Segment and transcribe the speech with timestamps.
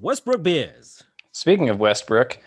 [0.00, 1.02] Westbrook Bears.
[1.32, 2.38] Speaking of Westbrook,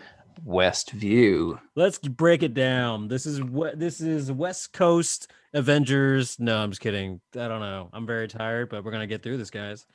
[0.45, 1.59] Westview.
[1.75, 3.07] Let's break it down.
[3.07, 6.39] This is what this is West Coast Avengers.
[6.39, 7.21] No, I'm just kidding.
[7.35, 7.89] I don't know.
[7.93, 9.85] I'm very tired, but we're gonna get through this, guys.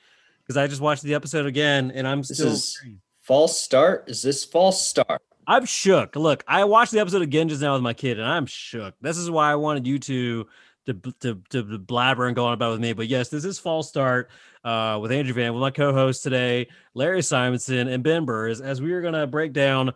[0.43, 2.49] Because I just watched the episode again, and I'm This still.
[2.53, 2.81] is
[3.21, 4.05] false start.
[4.09, 5.21] Is this false start?
[5.49, 6.15] I'm shook.
[6.17, 8.95] Look, I watched the episode again just now with my kid, and I'm shook.
[9.01, 10.47] This is why I wanted you to
[10.87, 12.93] to to, to blabber and go on about with me.
[12.93, 14.31] But yes, this is false start
[14.67, 18.93] uh, with Andrew Van, with my co-host today, Larry Simonson and Ben Burris, as we
[18.93, 19.93] are gonna break down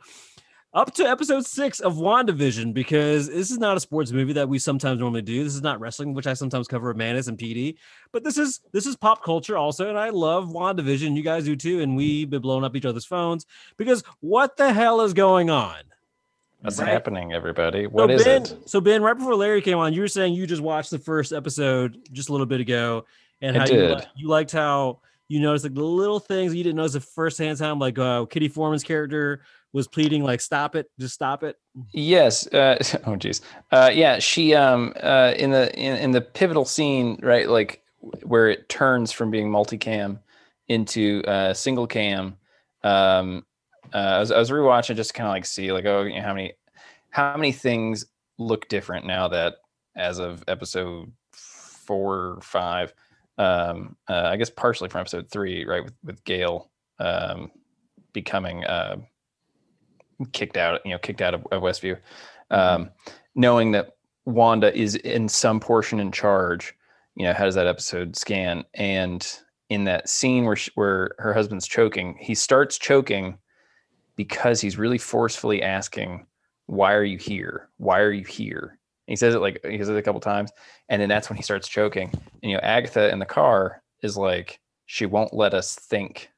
[0.73, 4.61] up to episode six of WandaVision because this is not a sports movie that we
[4.61, 5.43] sometimes normally do.
[5.43, 7.75] This is not wrestling, which I sometimes cover with Manus and PD.
[8.13, 11.17] But this is this is pop culture also, and I love WandaVision.
[11.17, 14.73] You guys do too, and we've been blowing up each other's phones because what the
[14.73, 15.79] hell is going on?
[16.61, 16.89] What's Right.
[16.89, 17.87] happening, everybody?
[17.87, 18.57] What so is ben, it?
[18.67, 21.33] So Ben, right before Larry came on, you were saying you just watched the first
[21.33, 23.07] episode just a little bit ago,
[23.41, 26.77] and how you, li- you liked how you noticed like the little things you didn't
[26.77, 30.91] notice the first hand time, like uh, Kitty Forman's character was pleading like "Stop it,
[30.99, 31.57] just stop it."
[31.93, 32.47] Yes.
[32.49, 33.41] Uh, oh, geez.
[33.71, 34.19] Uh, yeah.
[34.19, 37.49] She um uh in the in, in the pivotal scene, right?
[37.49, 37.83] Like
[38.23, 40.19] where it turns from being multicam
[40.69, 42.37] into uh, single cam.
[42.83, 43.45] Um,
[43.93, 46.23] uh, I was I was rewatching just kind of like see like oh you know,
[46.23, 46.55] how many
[47.11, 48.07] how many things
[48.39, 49.57] look different now that
[49.97, 52.95] as of episode four or five.
[53.41, 55.83] Um, uh, I guess partially from episode three, right?
[55.83, 57.51] With with Gail um
[58.13, 58.97] becoming uh
[60.33, 61.99] kicked out, you know, kicked out of, of Westview,
[62.51, 62.91] um,
[63.35, 66.75] knowing that Wanda is in some portion in charge.
[67.17, 68.65] You know, how does that episode scan?
[68.75, 69.27] And
[69.71, 73.39] in that scene where she, where her husband's choking, he starts choking
[74.17, 76.27] because he's really forcefully asking,
[76.67, 77.71] "Why are you here?
[77.79, 78.80] Why are you here?"
[79.11, 80.53] And he says it like he says it a couple times,
[80.89, 82.13] and then that's when he starts choking.
[82.43, 86.31] And you know, Agatha in the car is like, she won't let us think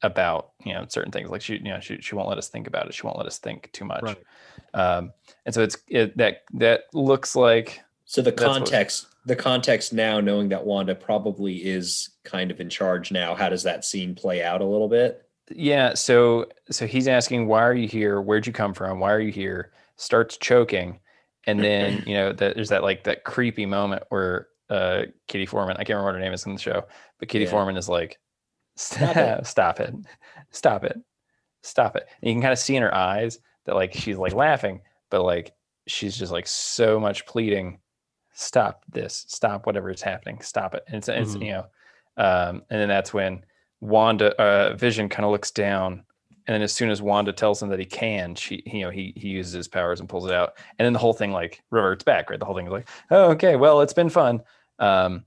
[0.00, 1.30] about you know certain things.
[1.30, 2.94] Like she you know she, she won't let us think about it.
[2.94, 4.04] She won't let us think too much.
[4.04, 4.22] Right.
[4.72, 5.12] um
[5.46, 10.50] and so it's it, that that looks like So the context, the context now, knowing
[10.50, 14.60] that Wanda probably is kind of in charge now, how does that scene play out
[14.60, 15.22] a little bit?
[15.50, 18.20] yeah so so he's asking why are you here?
[18.20, 19.00] Where'd you come from?
[19.00, 19.72] Why are you here?
[19.96, 21.00] Starts choking
[21.46, 25.76] and then you know that there's that like that creepy moment where uh kitty forman
[25.76, 26.84] i can't remember what her name is in the show
[27.18, 27.50] but kitty Yeah.
[27.50, 28.18] forman is like
[28.76, 29.94] Stop stop, it.
[30.50, 30.98] stop it
[31.62, 34.34] stop it and you can kind of see in her eyes that like she's like
[34.34, 35.52] laughing but like
[35.86, 37.78] she's just like so much pleading
[38.32, 41.44] stop this stop whatever is happening stop it and it's, it's Mhm.
[41.46, 41.66] you know
[42.16, 43.44] um and then that's when
[43.80, 46.04] wanda uh vision kind of looks down
[46.46, 49.12] and then as soon as wanda tells him that he can she you know he
[49.16, 50.54] he uses his powers and pulls it out.
[50.78, 52.38] And then the whole thing like reverts back right?
[52.38, 54.42] The whole thing is like oh okay well it's been fun.
[54.78, 55.24] Um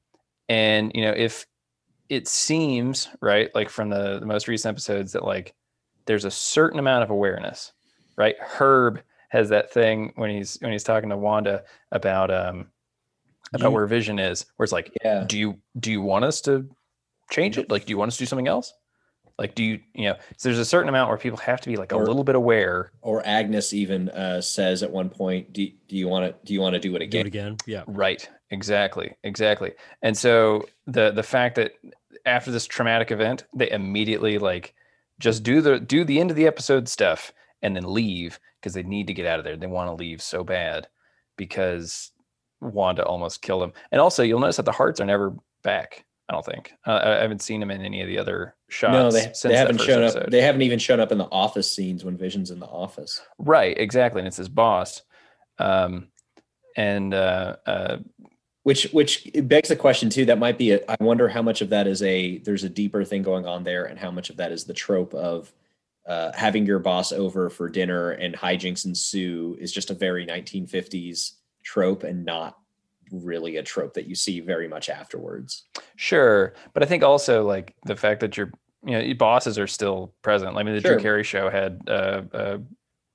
[0.49, 1.45] and you know if
[2.09, 5.53] it seems right like from the, the most recent episodes that like
[6.05, 7.73] there's a certain amount of awareness
[8.17, 8.35] right?
[8.39, 12.67] Herb has that thing when he's when he's talking to wanda about um
[13.53, 15.23] about You- where vision is where it's like Yeah.
[15.27, 16.69] do you do you want us to
[17.29, 17.69] change it?
[17.69, 18.73] Like do you want us to do something else
[19.37, 21.75] like do you you know so there's a certain amount where people have to be
[21.75, 25.95] like a little bit aware Or Agnes even uh, says at one point, "Do, do
[25.95, 26.45] you want to?
[26.45, 27.57] Do you want to do it Do again?" it again.
[27.65, 27.83] Yeah.
[27.87, 28.27] Right.
[28.49, 29.13] Exactly.
[29.23, 29.73] Exactly.
[30.01, 31.73] And so the the fact that
[32.25, 34.73] after this traumatic event, they immediately like
[35.19, 37.31] just do the do the end of the episode stuff
[37.61, 39.57] and then leave because they need to get out of there.
[39.57, 40.87] They want to leave so bad
[41.37, 42.11] because
[42.61, 43.73] Wanda almost killed him.
[43.91, 46.05] And also, you'll notice that the hearts are never back.
[46.29, 46.73] I don't think.
[46.85, 48.91] Uh, I haven't seen them in any of the other shots.
[48.91, 50.23] No, they, since they haven't shown episode.
[50.23, 50.29] up.
[50.29, 53.21] They haven't even shown up in the office scenes when Vision's in the office.
[53.37, 53.77] right.
[53.77, 54.19] Exactly.
[54.19, 55.03] And it's his boss.
[55.57, 56.09] Um,
[56.75, 57.97] and uh, uh,
[58.63, 60.25] Which which begs the question too.
[60.25, 60.73] That might be.
[60.73, 62.39] A, I wonder how much of that is a.
[62.39, 65.13] There's a deeper thing going on there, and how much of that is the trope
[65.13, 65.51] of
[66.07, 71.31] uh, having your boss over for dinner and hijinks ensue is just a very 1950s
[71.63, 72.57] trope and not
[73.11, 75.65] really a trope that you see very much afterwards.
[75.95, 78.51] Sure, but I think also like the fact that your
[78.85, 80.55] you know your bosses are still present.
[80.55, 80.93] I mean, the Sure.
[80.93, 82.57] Drew Carey show had uh, uh,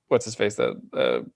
[0.07, 1.27] what's his face that uh,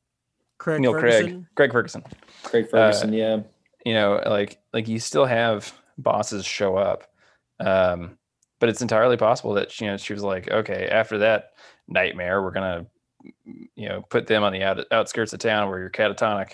[0.57, 1.47] Craig Neil Craig, Ferguson.
[1.55, 2.03] Greg Ferguson.
[2.43, 3.41] Craig Ferguson, yeah.
[3.85, 7.03] You know, like like you still have bosses show up,
[7.59, 8.17] um,
[8.59, 11.51] but it's entirely possible that you know she was like, okay, after that
[11.87, 12.85] nightmare, we're gonna
[13.43, 16.53] you know put them on the out, outskirts of town where you're catatonic.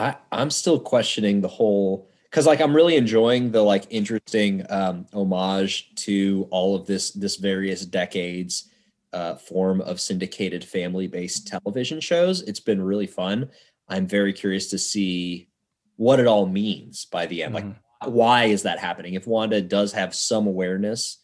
[0.00, 5.06] I, I'm still questioning the whole because like I'm really enjoying the like interesting um,
[5.12, 8.70] homage to all of this this various decades
[9.12, 12.42] uh, form of syndicated family based television shows.
[12.42, 13.50] It's been really fun.
[13.88, 15.48] I'm very curious to see
[15.96, 17.54] what it all means by the end.
[17.54, 17.54] Mhm.
[17.54, 19.14] Like, why is that happening?
[19.14, 21.18] If Wanda does have some awareness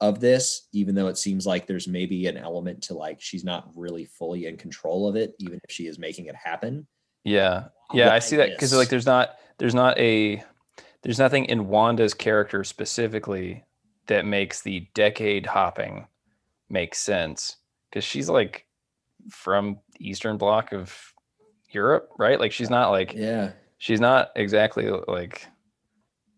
[0.00, 3.70] of this, even though it seems like there's maybe an element to like she's not
[3.74, 6.86] really fully in control of it, even if she is making it happen.
[7.24, 10.42] Yeah, yeah, I see that because like there's not there's not a
[11.02, 13.64] there's nothing in Wanda's character specifically
[14.06, 16.06] that makes the decade hopping
[16.68, 17.56] make sense
[17.90, 18.66] because she's like
[19.30, 21.14] from Eastern Bloc of
[21.70, 22.38] Europe, right?
[22.40, 23.52] Like she's not like Yeah.
[23.78, 25.46] she's not exactly like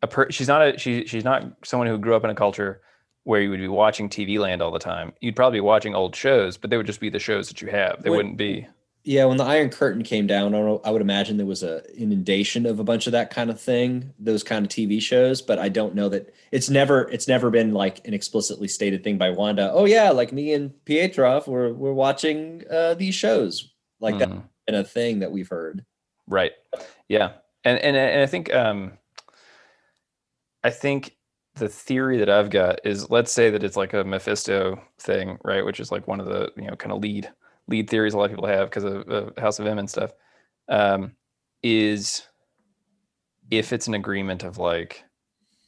[0.03, 2.81] a per she's not a she she's not someone who grew up in a culture
[3.25, 5.13] where you would be watching TV land all the time.
[5.21, 7.69] You'd probably be watching old shows, but they would just be the shows that you
[7.69, 8.03] have.
[8.03, 8.67] They wouldn't be
[9.05, 11.83] Yeah, when the Iron Curtain came down, I, know, I would imagine there was a
[12.01, 15.43] inundation of a bunch of that kind of thing, those kind of TV shows.
[15.43, 19.19] But I don't know that it's never it's never been like an explicitly stated thing
[19.19, 19.73] by Wanda.
[19.73, 24.45] Oh yeah, like me and Pietrov, we're we're watching uh, these shows like that Mhm.
[24.69, 25.85] in a thing that we've heard.
[26.29, 26.53] Right.
[27.09, 27.33] Yeah.
[27.65, 28.99] And and and I think um
[30.63, 31.17] I think
[31.57, 35.65] the theory that I've got is let's say that it's like a Mephisto thing, right?
[35.65, 37.31] Which is like one of the, you know, kind of lead
[37.69, 40.13] lead theories a lot of people have because of uh, House of M and stuff.
[40.69, 41.13] Um
[41.63, 42.23] is
[43.51, 45.05] if it's an agreement of like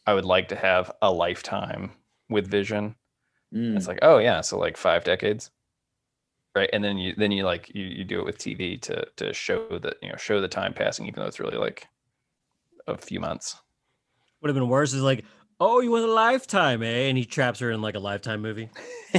[0.06, 1.92] I would like to have a lifetime
[2.28, 2.96] with vision.
[3.54, 3.76] Mm.
[3.76, 5.50] It's like, oh yeah, so like 5 decades.
[6.54, 6.70] Right?
[6.72, 9.78] And then you then you like you you do it with TV to to show
[9.78, 11.88] that, you know, show the time passing even though it's really like
[12.86, 13.56] a few months.
[14.40, 15.24] Would have been worse is like,
[15.64, 17.08] oh, you want a lifetime, eh?
[17.08, 18.68] And he traps her in like a lifetime movie.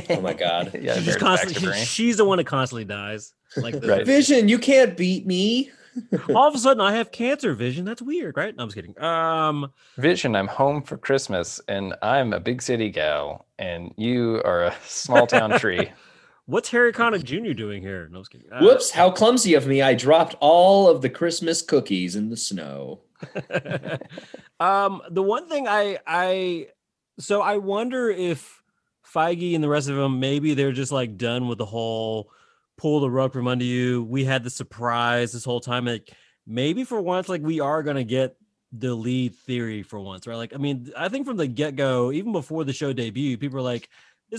[0.09, 0.71] Oh my God.
[0.81, 3.33] yeah, she just Meredith constantly, she- she's the one that constantly dies.
[3.57, 4.05] Like the, Right.
[4.05, 5.71] Vision, you can't beat me.
[6.35, 7.85] all of a sudden, I have cancer vision.
[7.85, 8.53] That's weird, right?
[8.55, 9.01] No, I'm just kidding.
[9.01, 14.65] Um, Vision, I'm home for Christmas and I'm a big city gal and you are
[14.65, 15.89] a small town tree.
[16.47, 17.53] what's Harry Connick Jr.
[17.53, 18.09] doing here?
[18.09, 18.51] No, I'm just kidding.
[18.51, 19.81] Uh, Whoops, how clumsy of me.
[19.81, 22.99] I dropped all of the Christmas cookies in the snow.
[24.59, 26.67] um, the one thing I I
[27.19, 28.61] so I wonder if
[29.13, 32.29] Feige and the rest of them maybe they're just like done with the whole
[32.77, 34.03] pull the rug from under you.
[34.03, 35.85] We had the surprise this whole time.
[35.85, 36.11] Like
[36.45, 38.35] maybe for once, like we are gonna get
[38.71, 40.35] the lead theory for once, right?
[40.35, 43.57] Like I mean, I think from the get go, even before the show debut, people
[43.57, 43.89] were like.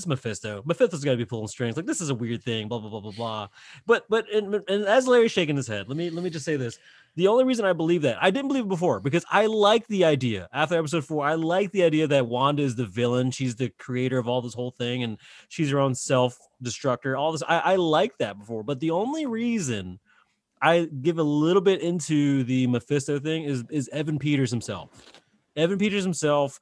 [0.04, 0.62] Mephisto.
[0.66, 1.76] Mephisto's got to be pulling strings.
[1.76, 2.66] Like this is a weird thing.
[2.66, 3.48] Blah blah blah blah blah.
[3.86, 6.56] But but and, and as Larry's shaking his head, let me let me just say
[6.56, 6.76] this:
[7.14, 10.04] the only reason I believe that I didn't believe it before because I like the
[10.04, 11.24] idea after episode four.
[11.24, 13.30] I like the idea that Wanda is the villain.
[13.30, 15.16] She's the creator of all this whole thing, and
[15.48, 17.16] she's her own self destructor.
[17.16, 18.62] All this, I, I like that before.
[18.62, 19.98] But the only reason
[20.60, 24.90] I give a little bit into the Mephisto thing is is Evan Peters himself.
[25.56, 26.60] Evan Peters himself,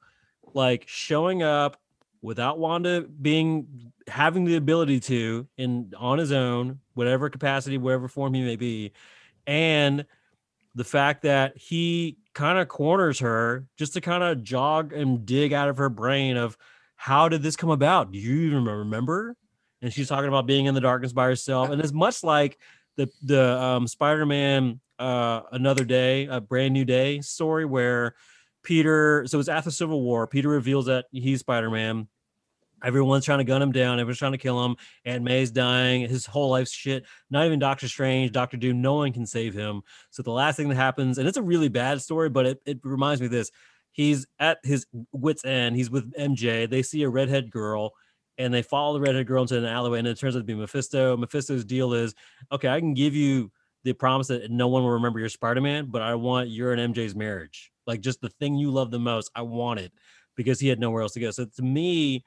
[0.53, 1.77] like showing up
[2.25, 8.33] without Wanda being having the ability to in on his own, whatever capacity, whatever form
[8.33, 8.91] he may be,
[9.47, 10.05] and
[10.73, 15.53] the fact that he kind of corners her just to kind of jog and dig
[15.53, 16.57] out of her brain of
[16.97, 18.11] how did this come about?
[18.11, 19.35] Do you even remember?
[19.81, 22.57] And she's talking about being in the darkness by herself, and it's much like
[22.97, 28.15] the the um, Spider-Man uh, Another Day, a brand new day story where
[28.63, 29.25] Peter.
[29.27, 30.25] So it's after Civil War.
[30.27, 32.07] Peter reveals that he's Spider-Man.
[32.83, 33.99] Everyone's trying to gun him down.
[33.99, 34.75] Everyone's trying to kill him.
[35.05, 36.01] Aunt May's dying.
[36.01, 37.05] His whole life's shit.
[37.29, 38.81] Not even Doctor Strange, Doctor Doom.
[38.81, 39.81] No one can save him.
[40.11, 42.79] So the last thing that happens, and it's a really bad story, but it, it
[42.83, 43.51] reminds me of this.
[43.91, 45.75] He's at his wits' end.
[45.75, 46.69] He's with MJ.
[46.69, 47.93] They see a redhead girl,
[48.37, 50.53] and they follow the redhead girl into an alleyway, and it turns out to be
[50.53, 51.15] Mephisto.
[51.15, 52.13] Mephisto's deal is,
[52.51, 53.51] okay, I can give you
[53.85, 57.15] the promise that no one will remember your Spider-Man, but I want your and MJ's
[57.15, 57.71] marriage.
[57.87, 59.31] Like just the thing you love the most.
[59.35, 59.93] I want it
[60.35, 61.31] because he had nowhere else to go.
[61.31, 62.25] So to me,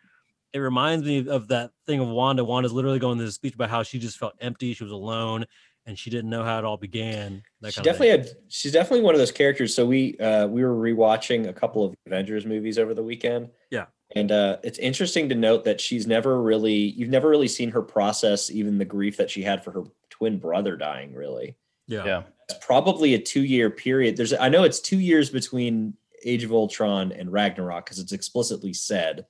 [0.52, 2.44] it reminds me of that thing of Wanda.
[2.44, 5.44] Wanda's literally going to this speech about how she just felt empty, she was alone,
[5.86, 7.42] and she didn't know how it all began.
[7.60, 8.34] That She kind definitely thing.
[8.34, 8.36] had.
[8.48, 9.74] She's definitely one of those characters.
[9.74, 13.50] So we uh, we were rewatching a couple of Avengers movies over the weekend.
[13.70, 13.86] Yeah.
[14.16, 16.74] and uh, it's interesting to note that she's never really.
[16.74, 20.38] You've never really seen her process even the grief that she had for her twin
[20.38, 21.12] brother dying.
[21.14, 22.04] Really, yeah.
[22.04, 22.22] Yeah.
[22.48, 24.16] it's probably a two year period.
[24.16, 28.72] There's I know it's two years between Age of Ultron and Ragnarok because it's explicitly
[28.72, 29.24] said,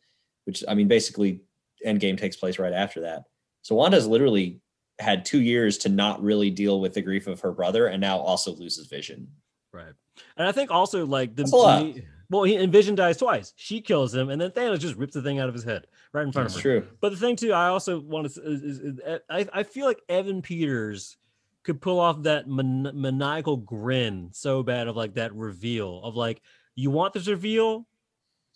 [0.48, 1.42] which I mean basically
[1.86, 3.24] Endgame takes place right after that.
[3.60, 4.60] So Wanda's literally
[4.98, 8.16] had two years to not really deal with the grief of her brother and now
[8.18, 9.28] also loses vision.
[9.74, 9.92] Right.
[10.38, 11.78] And I think also like the That's a lot.
[11.80, 13.54] to me- well, he and Vision dies twice.
[13.56, 16.26] She kills him, and then Thanos just rips the thing out of his head right
[16.26, 16.80] in front That's of her.
[16.80, 16.88] true.
[17.00, 19.86] But the thing too, I also want to is, is, is eh, I, I feel
[19.86, 21.16] like Evan Peters
[21.62, 26.40] could pull off that man, maniacal grin so bad of like that reveal of like
[26.74, 27.86] you want this reveal,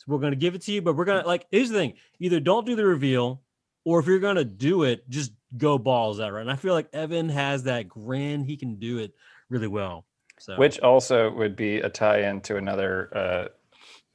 [0.03, 2.41] so we're gonna give it to you, but we're gonna like here's the thing: either
[2.41, 3.41] don't do the reveal,
[3.85, 6.41] or if you're gonna do it, just go balls out right.
[6.41, 9.15] And I feel like Evan has that grin; he can do it
[9.49, 10.05] really well.
[10.41, 13.49] So Which also would be a tie-in to another uh,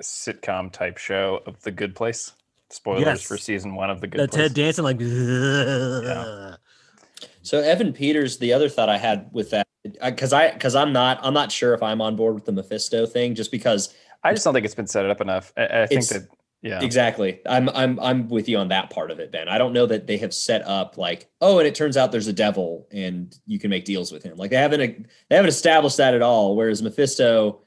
[0.03, 2.33] sitcom type show of The Good Place.
[2.69, 3.21] Spoilers Yes.
[3.21, 4.49] for season one of the Good That Place.
[4.49, 4.99] Ted Danson like.
[7.43, 9.65] So Evan Peters, the other thought I had with that,
[10.03, 13.05] because I because I'm not I'm not sure if I'm on board with the Mephisto
[13.05, 13.93] thing, just because
[14.27, 15.53] I just don't think it's been set up enough.
[15.57, 16.27] I, I think It's- that
[16.63, 19.47] yeah, exactly I'm I'm I'm with you on that part of it, Ben.
[19.47, 22.27] I don't know that they have set up like oh, and it turns out there's
[22.27, 24.37] a devil and you can make deals with him.
[24.37, 24.79] Like they haven't
[25.29, 26.55] they haven't established that at all.
[26.55, 27.61] Whereas Mephisto,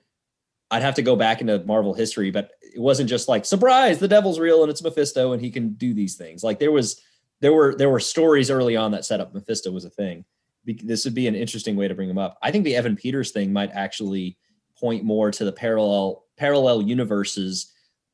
[0.72, 4.08] I'd have to go back into Marvel history, but it wasn't just like surprise, the
[4.08, 6.42] devil's real and it's Mephisto and he can do these things.
[6.42, 7.00] Like there was
[7.40, 10.24] there were there were stories early on that set up Mephisto was a thing.
[10.66, 12.38] This would be an interesting way to bring him up.
[12.42, 14.36] I think the Evan Peters thing might actually
[14.78, 17.70] point more to the parallel parallel universes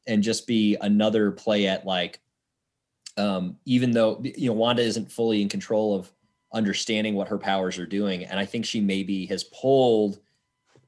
[0.09, 2.19] and just be another play at like
[3.17, 6.11] um even though you know Wanda isn't fully in control of
[6.53, 10.19] understanding what her powers are doing and I think she maybe has pulled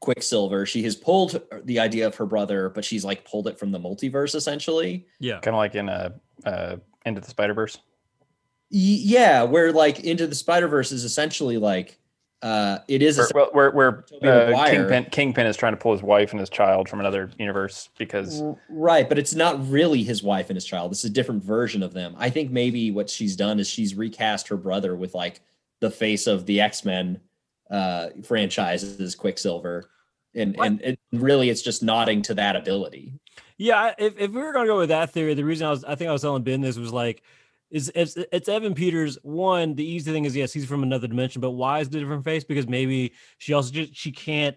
[0.00, 3.70] Quicksilver she has pulled the idea of her brother but she's like pulled it from
[3.70, 5.38] the multiverse essentially yeah.
[5.38, 6.14] kind of like in a
[6.44, 6.76] uh,
[7.06, 7.76] Into the Spider Verse.
[8.70, 12.00] Y- yeah where like into the Spider-Verse is essentially like
[12.42, 15.76] uh it is a Where, well, where, where Tobey uh, Kingpin, Kingpin is trying to
[15.76, 20.04] pull his wife and his child from another universe because Right, but it's not really
[20.04, 20.92] his wife and his child.
[20.92, 22.14] It's a different version of them.
[22.16, 25.40] I think maybe what she's done is she's recast her brother with like
[25.80, 27.20] the face of the X Men
[27.70, 29.90] uh, franchise as Quicksilver,
[30.34, 30.66] and What?
[30.66, 33.14] and it, really it's just nodding to that ability.
[33.56, 35.94] Yeah, if, if we were gonna go with that theory, the reason I was I
[35.96, 37.22] think I was telling Ben this was like
[37.70, 39.18] is it's, it's Evan Peters.
[39.22, 42.24] One, the easy thing is yes, he's from another dimension, but why is the different
[42.24, 42.44] face?
[42.44, 44.56] Because maybe she also just she can't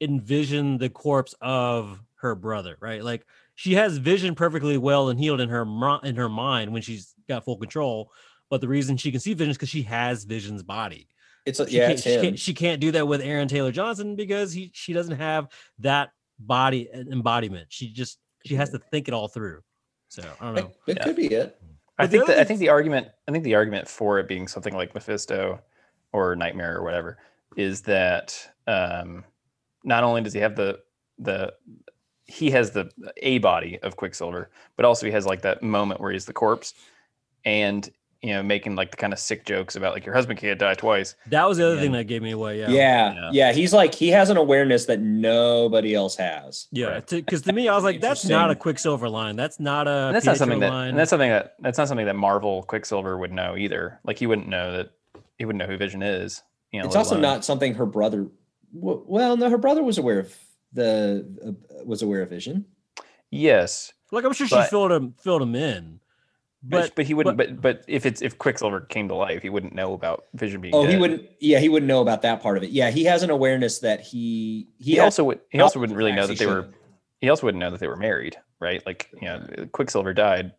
[0.00, 3.04] envision the corpse of her brother, right?
[3.04, 5.62] Like she has vision perfectly well and healed in her
[6.02, 8.10] in her mind when she's got full control.
[8.48, 11.06] But the reason she can see vision is because she has Vision's body.
[11.46, 13.70] It's a, She yeah, can't, it's she, can't, she can't do that with Aaron Taylor
[13.70, 17.66] Johnson because he she doesn't have that body uh, embodiment.
[17.70, 19.60] She just she has to think it all through.
[20.08, 20.70] So I don't It, know.
[20.88, 21.04] it Yeah.
[21.04, 21.60] could be it.
[22.00, 24.48] I But the think I think the argument I think the argument for it being
[24.48, 25.60] something like Mephisto
[26.12, 27.18] or Nightmare or whatever
[27.56, 29.24] is that um,
[29.84, 30.80] not only does he have the
[31.18, 31.52] the
[32.24, 36.12] he has the a body of Quicksilver, but also he has like that moment where
[36.12, 36.74] he's the corpse,
[37.44, 37.90] and
[38.22, 40.74] you know making like the kind of sick jokes about like your husband can't die
[40.74, 41.14] twice.
[41.28, 42.58] That was the other thing that gave me away.
[42.60, 42.68] Yeah.
[42.68, 43.14] Yeah.
[43.14, 43.30] Yeah.
[43.32, 46.66] yeah, He's like he has an awareness that nobody else has.
[46.70, 46.86] Yeah.
[46.86, 47.06] Right.
[47.08, 49.36] Because to me, I was like, that's not a Quicksilver line.
[49.36, 49.90] That's not a.
[50.08, 50.88] And that's not something that line.
[50.90, 54.00] and that's something that that's not something that Marvel Quicksilver would know either.
[54.04, 54.90] Like he wouldn't know that
[55.38, 56.42] he wouldn't know who Vision is.
[56.72, 58.28] You know, it's also alone- not something her brother.
[58.78, 60.36] w- Well, no, her brother was aware of
[60.72, 62.66] the uh, was aware of Vision.
[63.30, 66.00] Yes, like I'm sure she filled him filled him in.
[66.62, 67.36] But But but he wouldn't.
[67.36, 70.74] But but if it's if Quicksilver came to life, he wouldn't know about Vision being.
[70.74, 71.28] Oh, he wouldn't.
[71.40, 72.70] Yeah, he wouldn't know about that part of it.
[72.70, 75.40] Yeah, he has an awareness that he He, has also would.
[75.50, 76.68] He also wouldn't really know that they were.
[77.20, 78.84] He also wouldn't know that they were married, right?
[78.84, 80.52] Like you know, Quicksilver died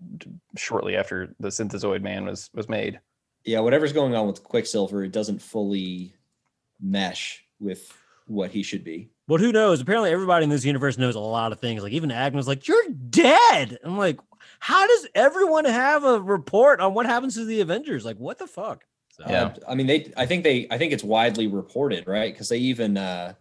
[0.55, 3.00] shortly after the Synthezoid Man was was made.
[3.43, 6.13] Yeah, whatever's going on with Quicksilver, it doesn't fully
[6.79, 7.91] mesh with
[8.27, 9.10] what he should be.
[9.27, 9.81] But who knows?
[9.81, 11.84] Apparently, everybody in this universe knows a lot of things.
[11.84, 13.77] Like even Agnes, like you're dead.
[13.84, 14.20] I'm like,
[14.62, 18.06] how does everyone have a report on what happens to the Avengers?
[18.06, 18.86] Like, what the fuck?
[19.10, 19.56] So, Yeah.
[19.68, 20.13] I mean, they.
[20.15, 20.68] I think they.
[20.70, 22.32] I think it's widely reported, right?
[22.34, 22.98] Because they even.
[22.98, 23.34] uh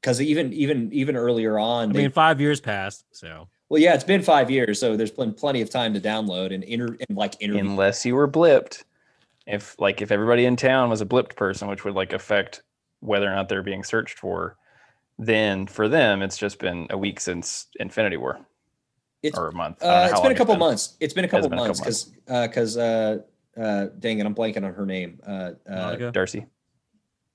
[0.00, 3.04] because even even even earlier on, I they, mean, five years passed.
[3.12, 6.54] So well, yeah, it's been five years, so there's been plenty of time to download
[6.54, 7.62] and inter and like interview.
[7.62, 8.84] Unless you were blipped,
[9.46, 12.62] if like if everybody in town was a blipped person, which would like affect
[13.00, 14.56] whether or not they're being searched for,
[15.18, 18.38] then for them it's just been a week since Infinity War
[19.24, 19.82] It's or a month.
[19.82, 20.96] I don't know Uh, it's been a long couple months.
[21.00, 23.18] It's been a couple been months because because uh,
[23.56, 25.18] uh, dang it, I'm blanking on her name.
[25.26, 26.46] Uh, uh, Monica, Darcy,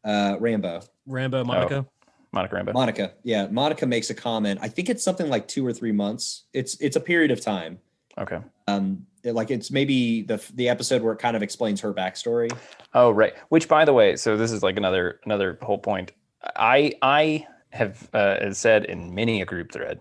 [0.04, 1.86] uh, Rambeau, Rambeau, Monica.
[2.32, 2.74] Monica Rambeau.
[2.74, 3.14] Monica.
[3.24, 4.60] Yeah, Monica makes a comment.
[4.62, 6.46] I think it's something like two or three months.
[6.54, 7.80] It's it's a period of time.
[8.18, 8.40] okay.
[8.68, 12.50] Um, it- like it's maybe the the episode where it kind of explains her backstory.
[12.94, 13.34] Oh right.
[13.50, 16.12] Which by the way, so this is like another another whole point.
[16.56, 20.00] I I have uh, said in many a group thread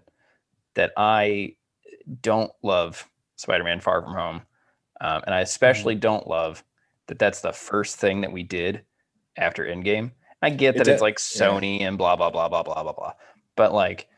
[0.75, 1.57] that I
[2.23, 4.43] don't love Spider-Man Far From Home,
[5.01, 6.65] um, and I especially don't love
[7.07, 8.83] that that's the first thing that we did
[9.37, 10.13] after Endgame.
[10.43, 13.13] I get that did- it's like Sony and blah blah blah blah blah blah blah,
[13.57, 14.09] but like,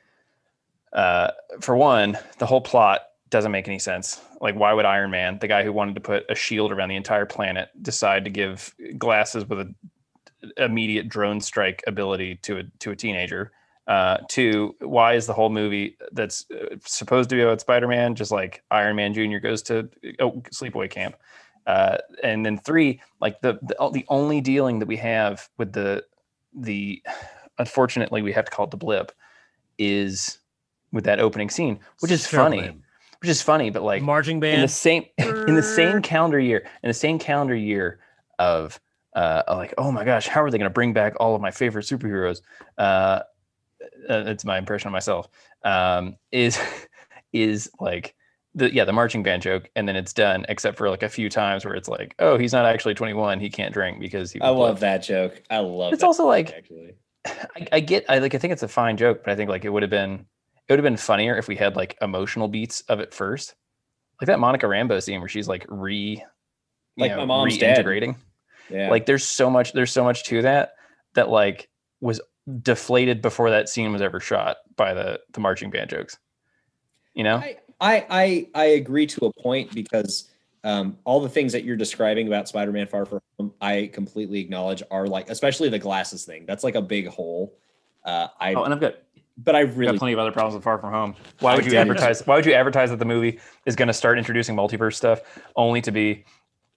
[0.92, 1.30] uh,
[1.60, 4.20] for one, the whole plot doesn't make any sense.
[4.40, 6.96] Like, why would Iron Man, the guy who wanted to put a shield around the
[6.96, 9.74] entire planet, decide to give glasses with a
[10.56, 13.52] immediate drone strike ability to a to a teenager?
[13.86, 18.30] Uh, two, why is the whole movie that's uh, supposed to be about Spider-Man just
[18.30, 19.38] like Iron Man Jr.
[19.38, 19.88] goes to
[20.20, 21.16] oh, sleepaway camp?
[21.66, 26.04] Uh, and then three, like the, the the only dealing that we have with the
[26.54, 27.02] the
[27.58, 29.12] unfortunately we have to call it the blip
[29.78, 30.38] is
[30.92, 32.82] with that opening scene, which is So funny lame.
[33.20, 36.66] which is funny, but like marching band in the same in the same calendar year,
[36.82, 38.00] in the same calendar year
[38.38, 38.80] of
[39.14, 41.50] uh, like, oh my gosh, how are they going to bring back all of my
[41.50, 42.42] favorite superheroes?
[42.78, 43.20] Uh,
[44.08, 45.28] uh, it's my impression of myself.
[45.64, 46.58] Um, is
[47.32, 48.14] is like
[48.54, 51.28] the yeah the marching band joke, and then it's done, except for like a few
[51.28, 54.40] times where it's like, oh, he's not actually 21, he can't drink because he.
[54.40, 55.42] I love that joke.
[55.50, 55.92] I love.
[55.92, 56.94] It's also joke, like- actually.
[57.26, 59.64] I, I get I like I think it's a fine joke, but I think like
[59.64, 60.26] it would have been
[60.68, 63.54] it would have been funnier if we had like emotional beats of it first.
[64.20, 66.22] Like that Monica Rambeau scene where she's like re
[66.96, 67.84] Like know, my mom's dead.
[67.84, 68.16] reintegrating.
[68.70, 68.88] Yeah.
[68.90, 70.72] Like there's so much there's so much to that
[71.14, 71.68] that like
[72.00, 72.20] was
[72.62, 76.18] deflated before that scene was ever shot by the the marching band jokes.
[77.14, 77.36] You know?
[77.36, 80.30] I, I I I agree to a point because
[80.62, 84.82] um, all the things that you're describing about Spider-Man Far From Home, I completely acknowledge
[84.90, 86.44] are like, especially the glasses thing.
[86.46, 87.56] That's like a big hole.
[88.04, 88.96] Uh, I oh, and I've got
[89.38, 91.14] but I I've really got plenty of other problems with Far From Home.
[91.40, 91.76] Why I would you do.
[91.76, 92.26] advertise?
[92.26, 95.20] Why would you advertise that the movie is going to start introducing multiverse stuff
[95.56, 96.24] only to be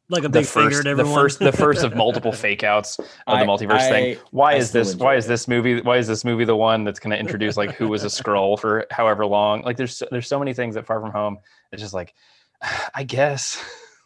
[0.09, 2.99] like a the big finger first, at the first, the first of multiple fake outs
[2.99, 4.17] of I- the multiverse thing?
[4.31, 4.95] Why I is this?
[4.95, 5.81] Why enjoy is this movie?
[5.81, 8.57] Why is this movie the one that's going to introduce like who was a scroll
[8.57, 9.61] for however long?
[9.61, 11.37] Like there's so- there's so many things that Far From Home.
[11.71, 12.13] It's just like,
[12.95, 13.63] I guess.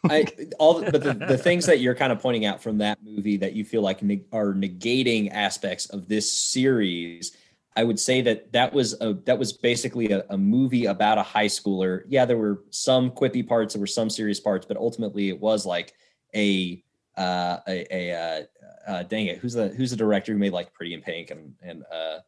[0.08, 0.26] I
[0.60, 3.36] all the, but the, the things that you're kind of pointing out from that movie
[3.38, 7.36] that you feel like neg- are negating aspects of this series
[7.76, 11.22] I would say that that was a that was basically a, a movie about a
[11.22, 12.02] high schooler.
[12.08, 15.64] Yeah, there were some quippy parts, there were some serious parts, but ultimately it was
[15.64, 15.92] like
[16.34, 16.82] a
[17.16, 20.72] uh, a, a uh, uh, dang it, who's the who's the director who made like
[20.72, 22.18] Pretty in Pink and and uh,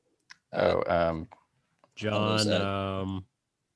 [0.52, 1.28] uh, Oh, um,
[1.96, 2.36] John.
[2.36, 3.24] those, Um,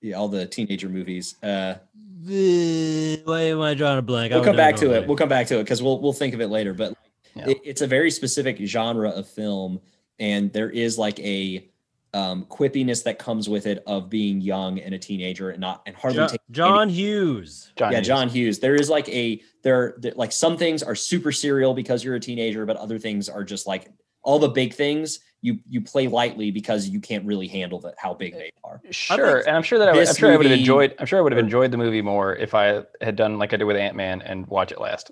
[0.00, 1.36] yeah, all the teenager movies.
[1.42, 1.74] Uh,
[2.22, 4.32] the, why am I drawing a blank?
[4.32, 5.02] I we'll would come back to it.
[5.02, 6.72] the We'll come back to it because we'll we'll think of it later.
[6.72, 6.96] But
[7.34, 7.48] Yeah.
[7.48, 9.80] it, it's a very specific genre of film,
[10.18, 11.68] and there is like a
[12.14, 15.96] um, quippiness that comes with it of being young and a teenager and not and
[15.96, 16.28] hardly name.
[16.28, 17.72] taking Jo- John Hughes.
[17.76, 17.90] John.
[17.90, 18.06] yeah, Hughes.
[18.06, 18.58] John Hughes.
[18.60, 22.20] There is like a there, there like some things are super serial because you're a
[22.20, 23.90] teenager, but other things are just like
[24.22, 28.14] all the big things you you play lightly because you can't really handle that how
[28.14, 28.80] big they are.
[28.90, 30.94] Sure, and I'm sure that I would, I'm this sure I would have enjoyed.
[30.98, 33.56] I'm sure I would have enjoyed the movie more if I had done like I
[33.56, 35.10] did with Ant Man and watch it last.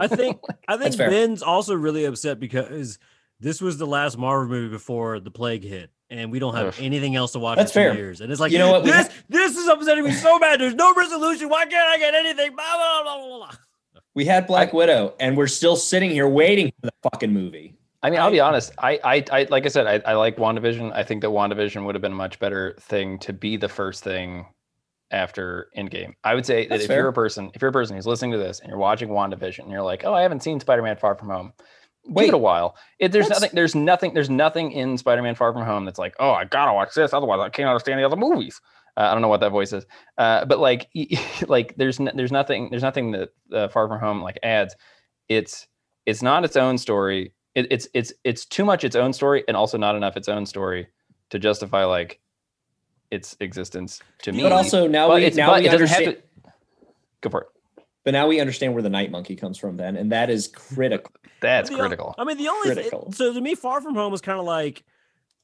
[0.00, 0.96] I think I think.
[0.96, 2.98] Ben's also really upset because
[3.40, 6.74] this was the last Marvel movie before the plague hit, and we don't have Ugh.
[6.78, 7.94] anything else to watch That's in two fair.
[7.96, 8.20] years.
[8.20, 8.84] And it's like, You know what?
[8.84, 10.60] We This this is upsetting me so bad.
[10.60, 11.48] There's no resolution.
[11.48, 12.54] Why can't I get anything?
[12.54, 13.52] Blah, blah, blah, blah, blah.
[14.14, 17.74] We had Black Widow, and we're still sitting here waiting for the fucking movie.
[18.02, 18.72] I mean, I'll be honest.
[18.78, 20.92] I, I, I, like I said, I, I like WandaVision.
[20.94, 24.04] I think that WandaVision would have been a much better thing to be the first
[24.04, 24.46] thing
[25.10, 26.14] after Endgame.
[26.24, 26.98] I would say that if fair.
[27.00, 29.60] you're a person, if you're a person who's listening to this and you're watching WandaVision,
[29.60, 31.52] and you're like, oh, I haven't seen Spider-Man Far From Home.
[32.06, 32.28] Give Wait.
[32.28, 32.76] it a while.
[32.98, 33.50] It, there's nothing.
[33.52, 34.14] There's nothing.
[34.14, 37.40] There's nothing in Spider-Man Far From Home that's like, oh, I gotta watch this, otherwise
[37.40, 38.60] I can't understand the other movies.
[38.96, 39.84] Uh, I don't know what that voice is,
[40.16, 40.88] uh, but like,
[41.48, 42.70] like there's n- there's nothing.
[42.70, 44.74] There's nothing that uh, Far From Home like adds.
[45.28, 45.66] It's
[46.06, 47.32] it's not its own story.
[47.54, 50.46] It, it's it's it's too much its own story, and also not enough its own
[50.46, 50.86] story
[51.30, 52.20] to justify like
[53.10, 54.42] its existence to me.
[54.42, 56.04] But also now But we it's now but we it understand.
[56.06, 56.22] have to.
[57.22, 57.46] Go for it.
[58.06, 61.12] But now we understand where the Night Monkey comes from, then, and that is critical.
[61.40, 62.14] That's The o- critical.
[62.16, 63.10] I mean, the only thing, Critical.
[63.10, 64.84] so to me, Far From Home was kind of like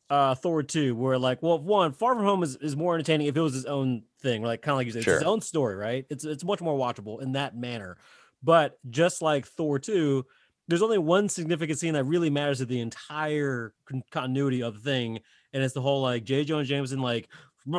[0.09, 3.37] uh Thor 2, where like, well, one, Far From Home is, is more entertaining if
[3.37, 5.75] it was his own thing, like kind of like you said, it's his own story,
[5.75, 6.07] right?
[6.09, 7.99] It's it's much more watchable in that manner.
[8.45, 10.25] But just like Thor 2,
[10.69, 14.81] there's only one significant scene that really matters to the entire con- continuity of the
[14.89, 15.19] thing,
[15.53, 16.45] and it's the whole like J.
[16.45, 17.29] Jonah Jameson like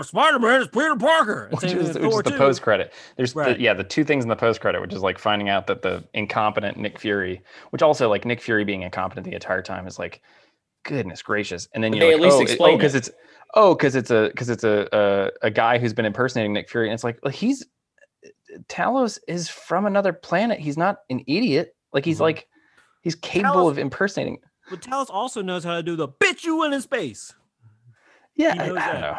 [0.04, 1.46] Spider Man is Peter Parker.
[1.52, 2.94] and which is, which is the post credit.
[3.18, 3.58] There's Right.
[3.58, 5.82] the, yeah, the two things in the post credit, which is like finding out that
[5.82, 7.42] the incompetent Nick Fury,
[7.72, 10.22] which also like Nick Fury being incompetent the entire time is like,
[10.84, 11.68] goodness gracious.
[11.74, 12.98] And then But you're they like, at least oh, it- oh, explain because it.
[13.00, 13.10] it's
[13.56, 14.88] oh, because it's a because it's a,
[15.44, 17.66] a a guy who's been impersonating Nick Fury, and it's like well, he's
[18.68, 20.60] Talos is from another planet.
[20.60, 21.76] He's not an idiot.
[21.92, 22.22] Like he's Mhm.
[22.22, 22.48] like
[23.02, 24.40] he's capable Talos- of impersonating.
[24.70, 27.34] But Talos also knows how to do the bitch you went in space.
[28.36, 29.18] Yeah, I, I don't know.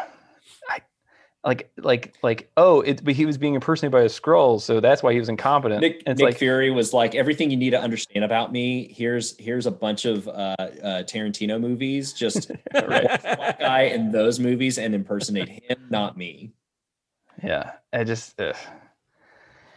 [1.44, 4.80] I like like like oh, it, but he was being impersonated by a scroll, so
[4.80, 5.80] that's why he was incompetent.
[5.80, 8.92] Nick, it's Nick like Fury was like everything you need to understand about me.
[8.92, 12.12] Here's here's a bunch of uh, uh, Tarantino movies.
[12.12, 16.52] Just watch that guy in those movies and impersonate him, not me.
[17.42, 18.56] yeah, I just ugh.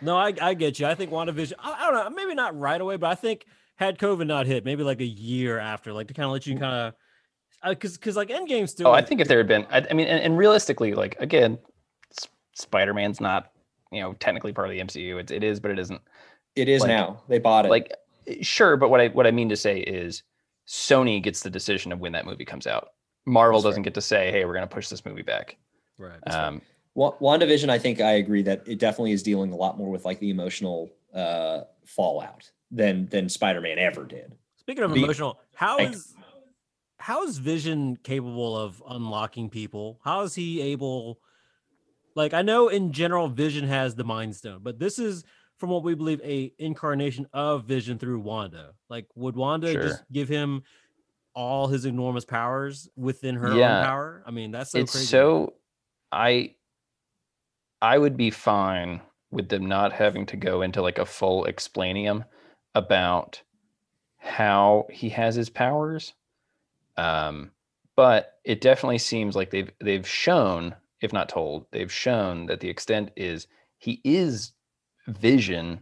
[0.02, 0.86] No, I, I get you.
[0.86, 3.46] I think WandaVision, I, I don't know, maybe not right away, but I think
[3.78, 6.58] had COVID not hit, maybe like a year after, like to kind of let you
[6.58, 6.94] kind of,
[7.68, 8.88] because because like Endgame still.
[8.88, 11.58] oh, I think if there had been, I, I mean, and, and realistically, like again,
[12.12, 13.52] S- Spider-Man's not
[13.92, 15.20] you know technically part of the MCU.
[15.20, 16.02] It, it is, but it isn't.
[16.56, 17.22] It is Like- now.
[17.28, 17.70] They bought it.
[17.70, 17.92] Like
[18.42, 20.24] sure, but what I what I mean to say is
[20.68, 22.90] Sony gets the decision of when that movie comes out.
[23.26, 25.58] Marvel That's doesn't get to say, hey, we're going to push this movie back.
[25.98, 26.20] right.
[26.28, 26.62] Um,
[26.96, 30.04] Wa- WandaVision, I think I agree that it definitely is dealing a lot more with
[30.06, 34.34] like the emotional uh, fallout than than Spider-Man ever did.
[34.58, 36.14] Speaking of Be- emotional, how Thank- is
[37.08, 39.98] how is Vision capable of unlocking people?
[40.04, 41.22] How is he able?
[42.18, 45.24] Like I know in general, Vision has the Mind Stone, but this is
[45.58, 48.74] from what we believe a incarnation of Vision through Wanda.
[48.90, 49.84] Like, would Wanda Sure.
[49.84, 50.64] just give him
[51.34, 53.78] all his enormous powers within her Yeah.
[53.78, 54.24] own power?
[54.26, 55.08] I mean, that's so it's crazy.
[55.08, 55.54] so
[56.12, 56.56] I
[57.82, 59.00] I would be fine
[59.32, 62.26] with them not having to go into like a full explanium
[62.76, 63.42] about
[64.18, 66.14] how he has his powers.
[66.98, 67.52] Um,
[67.96, 72.70] but it definitely seems like they've they've shown, if not told, they've shown that the
[72.70, 74.52] extent is he is
[75.08, 75.80] vision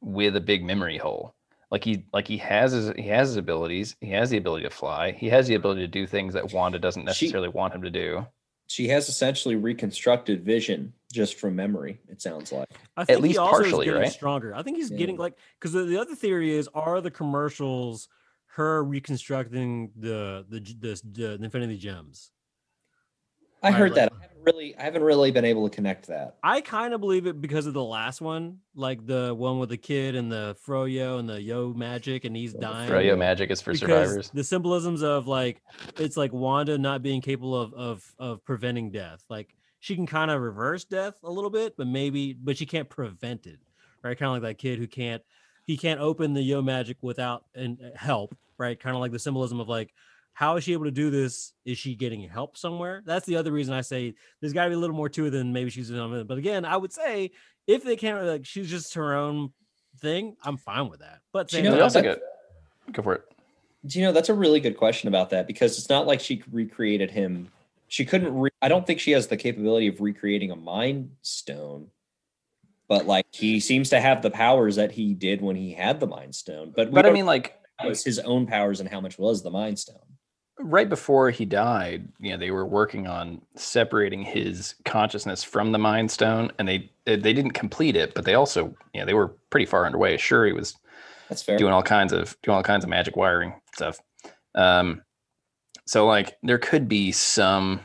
[0.00, 1.34] with a big memory hole.
[1.70, 4.70] Like he like he has his he has his abilities, he has the ability to
[4.70, 7.82] fly, he has the ability to do things that Wanda doesn't She- necessarily want him
[7.82, 8.26] to do.
[8.68, 11.98] She has essentially reconstructed Vision just from memory.
[12.08, 12.68] It sounds like.
[12.96, 14.12] I think least he also partially, is getting right?
[14.12, 14.54] stronger.
[14.54, 14.96] I think he's Yeah.
[14.96, 18.08] getting like because the, the other theory is are the commercials
[18.54, 22.30] her reconstructing the the g- the, the Infinity Gems.
[23.62, 24.12] I Right, heard like- that.
[24.12, 26.36] I haven't really, I haven't really been able to connect that.
[26.42, 29.76] I kind of believe it because of the last one, like the one with the
[29.76, 32.90] kid and the Froyo and the Yo magic, and he's dying.
[32.90, 34.30] Froyo Froyo magic is for because survivors.
[34.30, 35.62] the symbolisms of like
[35.96, 39.22] it's like Wanda not being capable of of of preventing death.
[39.30, 42.88] Like she can kind of reverse death a little bit, but maybe but she can't
[42.88, 43.60] prevent it.
[44.02, 44.18] Right?
[44.18, 45.22] Kind of like that kid who can't
[45.64, 48.78] he can't open the yo magic without and uh, help, right?
[48.78, 49.92] Kind of like the symbolism of like
[50.34, 51.52] how is she able to do this?
[51.66, 53.02] Is she getting help somewhere?
[53.04, 55.30] That's the other reason I say there's got to be a little more to it
[55.30, 56.26] than maybe she's on it.
[56.26, 57.32] But again, I would say
[57.66, 59.52] if they can't like she's just her own
[59.98, 61.20] thing, I'm fine with that.
[61.32, 62.20] But You same know, They time- also that-
[62.92, 63.22] go for it.
[63.84, 66.42] Do you know that's a really good question about that because it's not like she
[66.50, 67.50] recreated him.
[67.88, 68.32] She couldn't.
[68.34, 71.88] Re- I don't think she has the capability of recreating a mind stone,
[72.88, 76.06] but like he seems to have the powers that he did when he had the
[76.06, 76.72] mind stone.
[76.74, 77.58] But But I mean, like
[77.90, 79.96] it's his own powers and how much was the mind stone.
[80.58, 85.78] right before he died, you know, they were working on separating his consciousness from the
[85.78, 89.28] Mind Stone, and they they didn't complete it, but they also, you know, they were
[89.50, 90.16] pretty far underway.
[90.16, 90.76] Sure, he was
[91.28, 91.58] That's fair.
[91.58, 93.98] doing all kinds of doing all kinds of magic wiring stuff.
[94.54, 95.02] Um,
[95.86, 97.80] so like there could be some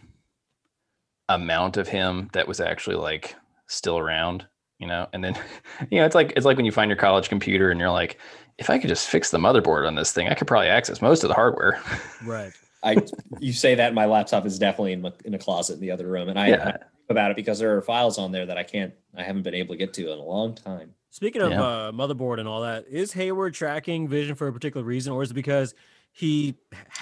[1.30, 3.36] amount of him that was actually like
[3.68, 4.46] still around,
[4.80, 5.08] you know.
[5.14, 5.36] And then,
[5.92, 8.20] you know, it's like it's like when you find your college computer and you're like,
[8.58, 11.24] if I could just fix the motherboard on this thing, I could probably access most
[11.24, 11.82] of the hardware.
[12.24, 12.54] right.
[12.84, 13.04] I
[13.40, 16.08] you say that my laptop is definitely in, my, in a closet in the other
[16.08, 16.64] room, and I, I Yeah.
[16.66, 16.76] think
[17.10, 19.74] about it because there are files on there that I can't, I haven't been able
[19.74, 20.94] to get to in a long time.
[21.10, 21.62] Speaking of Yeah.
[21.64, 25.32] uh, motherboard and all that, is Hayward tracking Vision for a particular reason, or is
[25.32, 25.74] it because
[26.18, 26.56] he?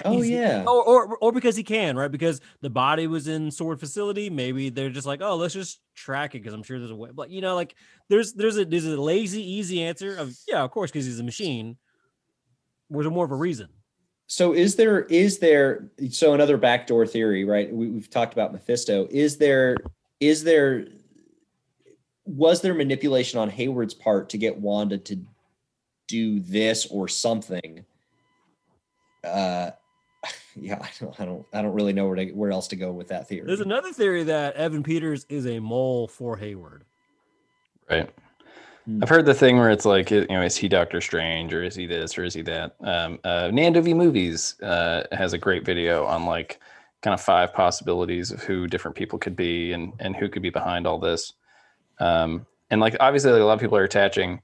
[0.03, 2.11] Oh yeah, Or, or or because he can, right?
[2.11, 4.29] Because the body was in SWORD facility.
[4.29, 7.11] Maybe they're just like, oh, let's just track it because I'm sure there's a way.
[7.13, 7.75] But you know, like
[8.09, 11.23] there's there's a there's a lazy, easy answer of yeah, of course, because he's a
[11.23, 11.77] machine.
[12.89, 13.69] Was there more of a reason?
[14.27, 17.73] So is there is there so another backdoor theory, right?
[17.73, 19.07] We, we've talked about Mephisto.
[19.09, 19.77] Is there
[20.19, 20.87] is there
[22.25, 25.17] was there manipulation on Hayward's part to get Wanda to
[26.09, 27.85] do this or something?
[29.25, 29.71] Uh,
[30.55, 32.91] yeah, I don't, I don't, I don't really know where to where else to go
[32.91, 33.45] with that theory.
[33.45, 36.85] There's another theory that Evan Peters is a mole for Hayward.
[37.89, 38.09] Right.
[38.85, 39.03] Hmm.
[39.03, 41.75] I've heard the thing where it's like, you know, is he Doctor Strange or is
[41.75, 42.75] he this or is he that?
[42.81, 46.59] Um, uh, Nando V Movies uh, has a great video on like
[47.01, 50.49] kind of five possibilities of who different people could be and and who could be
[50.49, 51.33] behind all this.
[51.99, 54.41] Um, and like obviously, like, a lot of people are attaching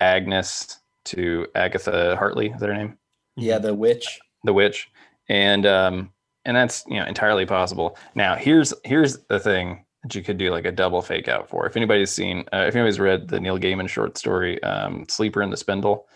[0.00, 2.50] Agnes to Agatha Hartley.
[2.50, 2.98] Is that her name?
[3.36, 4.20] Yeah, the witch.
[4.44, 4.90] the witch.
[5.28, 6.12] And um
[6.44, 7.96] and that's you know entirely possible.
[8.14, 11.66] Now here's here's the thing that you could do like a double fake out for.
[11.66, 15.50] If anybody's seen uh, if anybody's read the neil gaiman short story um sleeper in
[15.50, 16.06] the spindle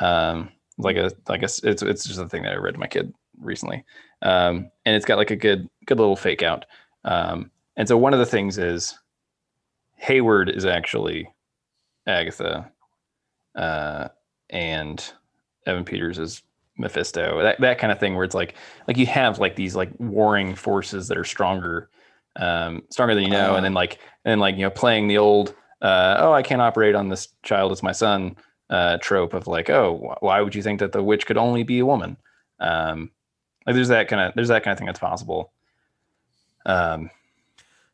[0.00, 2.86] um like a like a it's it's just a thing that i read to my
[2.86, 3.84] kid recently.
[4.22, 6.66] Um and it's got like a good good little fake out.
[7.04, 8.98] Um and so one of the things is
[9.96, 11.28] hayward is actually
[12.06, 12.70] agatha
[13.54, 14.08] uh
[14.50, 15.12] and
[15.66, 16.42] evan peters is
[16.78, 18.54] Mephisto, that, that kind of thing where it's like
[18.88, 21.88] like you have like these like warring forces that are stronger
[22.36, 25.54] um stronger than you know and then like and like you know playing the old
[25.82, 28.36] uh oh I can't operate on this child as my son
[28.70, 31.64] uh trope of like oh wh- why would you think that the witch could only
[31.64, 32.16] be a woman?
[32.60, 33.10] Um
[33.66, 35.52] like there's that kind of there's that kind of thing that's possible.
[36.64, 37.10] Um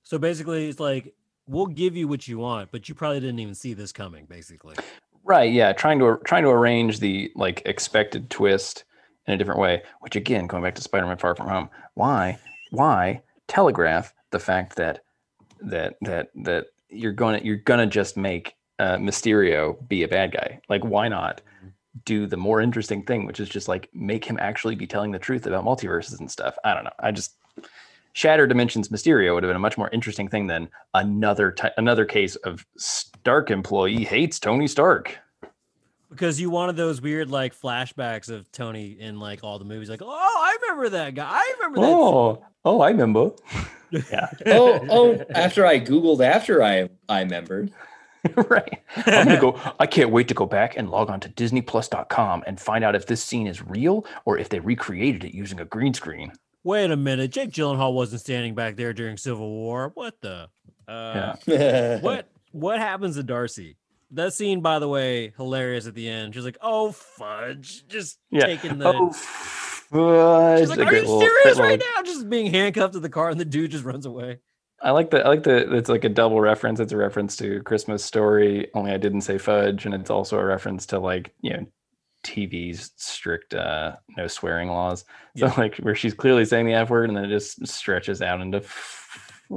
[0.03, 1.15] So basically, it's like
[1.49, 4.27] we'll give you what you want, but you probably didn't even see this coming.
[4.27, 4.77] Basically,
[5.27, 5.53] Right.
[5.53, 5.73] Yeah.
[5.73, 8.85] Trying to trying to arrange the like expected twist
[9.27, 9.83] in a different way.
[10.01, 12.39] Which again, going back to Spider-Man: Far From Home, why
[12.71, 15.03] why telegraph the fact that
[15.61, 20.61] that that that you're gonna you're gonna just make uh, Mysterio be a bad guy.
[20.69, 21.41] Like, why not
[22.05, 25.19] do the more interesting thing, which is just like make him actually be telling the
[25.19, 26.57] truth about multiverses and stuff?
[26.65, 26.93] I don't know.
[27.01, 27.35] I just
[28.17, 32.07] Shattered Dimensions Mysterio would have been a much more interesting thing than another ty- another
[32.07, 35.19] case of Stark employee hates Tony Stark.
[36.09, 39.91] because you wanted those weird like flashbacks of Tony in like all the movies.
[39.91, 41.29] Like, oh, I remember that guy.
[41.31, 41.93] I remember that.
[41.93, 43.33] Oh, oh, I remember.
[43.91, 47.71] yeah, oh, oh, after I Googled after I I remembered.
[48.49, 48.83] right.
[48.97, 49.61] I'm gonna go.
[49.79, 53.05] I can't wait to go back and log on to DisneyPlus.com and find out if
[53.05, 56.33] this scene is real or if they recreated it using a green screen.
[56.67, 59.93] Wait a minute, Jake Gyllenhaal wasn't standing back there during Civil War.
[59.95, 60.49] What the?
[60.89, 62.01] Uh, Yeah.
[62.01, 63.77] what what happens to Darcy?
[64.11, 66.35] That scene, by the way, hilarious at the end.
[66.35, 68.47] She's like, "Oh fudge," just Yeah.
[68.47, 68.89] taking the.
[68.89, 70.59] Oh, fudge.
[70.61, 73.31] She's like, A "Are you serious right little- now?" Just being handcuffed to the car,
[73.31, 74.39] and the dude just runs away.
[74.83, 76.81] I like the I like the it's like a double reference.
[76.81, 80.45] It's a reference to Christmas Story, only I didn't say fudge, and it's also a
[80.45, 81.67] reference to like you know
[82.27, 85.05] TV's strict uh no swearing laws.
[85.37, 85.55] So Yeah.
[85.57, 88.61] like where she's clearly saying the F word and then it just stretches out into
[88.61, 89.57] fudge.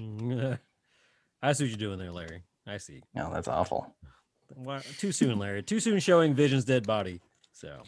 [0.00, 0.58] Mm,
[1.42, 2.42] I see what you're doing there, Larry.
[2.66, 3.02] I see.
[3.14, 3.94] No, that's awful.
[4.54, 5.62] Why, too soon, Larry.
[5.62, 7.20] Too soon showing Vision's dead body.
[7.52, 7.82] So,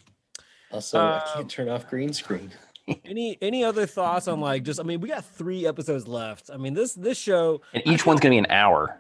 [0.71, 2.51] Also, I Um, can't turn off green screen.
[3.05, 4.81] any any other thoughts on like just?
[4.81, 6.51] I mean, we got three episodes left.
[6.53, 8.97] I mean, this this show And each one's gonna be an hour.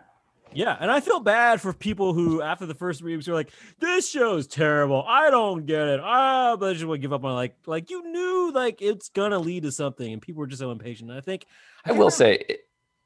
[0.52, 3.52] Yeah, and I feel bad for people who, after the first three weeks, are like,
[3.78, 5.04] "This show's terrible.
[5.06, 6.00] I don't get it.
[6.02, 7.34] Ah," but they just want to give up on it.
[7.34, 10.70] like, like you knew, like it's gonna lead to something, and people were just so
[10.72, 11.10] impatient.
[11.10, 11.46] And I think
[11.84, 12.44] I will say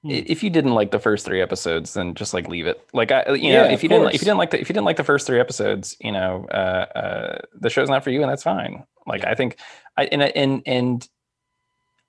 [0.02, 0.10] Hmm.
[0.10, 2.80] if you didn't like the first three episodes, then just like leave it.
[2.92, 4.74] Like I, you Yeah, know, if you didn't, if you didn't like the, if you
[4.74, 8.22] didn't like the first three episodes, you know, uh, uh, the show's not for you,
[8.22, 8.84] and that's fine.
[9.06, 9.30] Like Yeah.
[9.30, 9.58] I think,
[9.96, 11.08] I and and and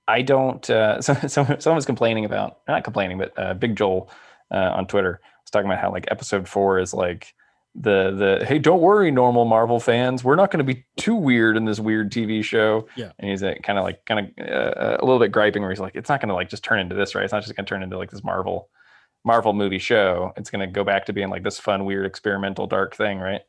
[0.07, 0.67] I don't.
[0.69, 1.27] Uh, so, so
[1.59, 4.09] someone was complaining about not complaining, but uh, Big Joel
[4.51, 5.19] uh, on Twitter.
[5.23, 7.33] I was talking about how like episode four is like
[7.75, 10.23] the the hey don't worry normal marvel fans.
[10.23, 12.87] We're not going to be too weird in this weird tv show.
[12.95, 13.11] Yeah.
[13.19, 15.79] and he's uh, kind of like kind of uh, a little bit griping where he's
[15.79, 17.23] like it's not going to like just turn into this right?
[17.23, 18.69] It's not just going to turn into like this marvel
[19.25, 20.31] marvel movie show.
[20.37, 23.41] It's going to go back to being like this fun weird experimental dark thing right?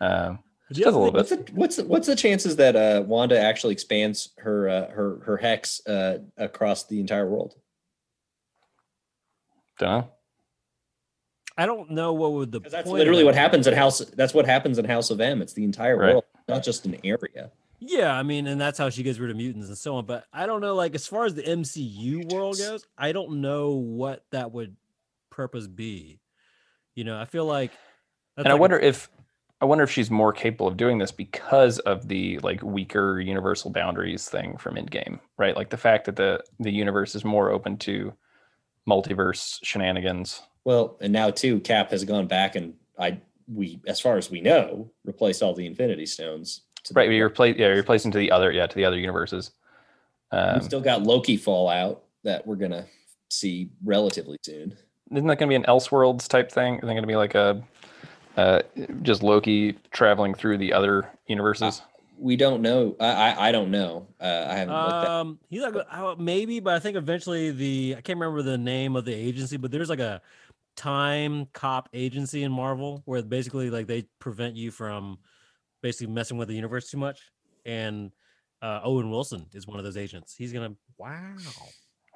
[0.00, 0.40] Um
[0.72, 1.50] does a little thing- bit.
[1.50, 5.18] What's the, what's the, what's the chances that uh, Wanda actually expands her uh, her
[5.24, 7.54] her hex uh, across the entire world?
[9.80, 10.08] Don't know
[11.58, 13.98] I don't know what would the that's point literally what happens in House.
[13.98, 15.42] That's what happens in House of M.
[15.42, 16.12] It's the entire Right.
[16.14, 17.50] world, not just an area.
[17.80, 20.06] Yeah, I mean, and that's how she gets rid of mutants and so on.
[20.06, 23.72] But I don't know, like as far as the MCU world goes, I don't know
[23.72, 24.76] what that would
[25.30, 26.20] purpose be.
[26.94, 27.72] You know, I feel like,
[28.36, 29.10] that's and I like a- wonder if
[29.62, 33.70] I wonder if she's more capable of doing this because of the like weaker universal
[33.70, 35.54] boundaries thing from Endgame, right?
[35.56, 38.14] Like the fact that the the universe is more open to
[38.90, 40.42] multiverse shenanigans.
[40.64, 43.18] Well, and now too, Cap has gone back and I
[43.52, 46.62] we, as far as we know, replaced all the Infinity Stones.
[46.84, 49.52] To Right, you replace yeah, you're replacing to the other yeah to the other universes.
[50.32, 52.86] Um, We've still got Loki fallout that we're gonna
[53.28, 54.76] see relatively soon.
[55.12, 56.76] isn't that going to be an Elseworlds type thing?
[56.76, 57.62] Isn't it going to be like a
[58.36, 58.60] uh,
[59.02, 61.82] just Loki traveling through the other universes?
[62.20, 62.96] We don't know.
[63.00, 64.08] I I, I don't know.
[64.20, 65.08] Uh, I haven't looked.
[65.08, 68.94] Um, he's like uh, maybe, but I think eventually the I can't remember the name
[68.94, 70.20] of the agency, but there's like a
[70.76, 75.18] time cop agency in Marvel where basically like they prevent you from
[75.82, 77.20] basically messing with the universe too much.
[77.64, 78.12] And
[78.62, 80.34] uh, Owen Wilson is one of those agents.
[80.36, 81.34] He's gonna wow.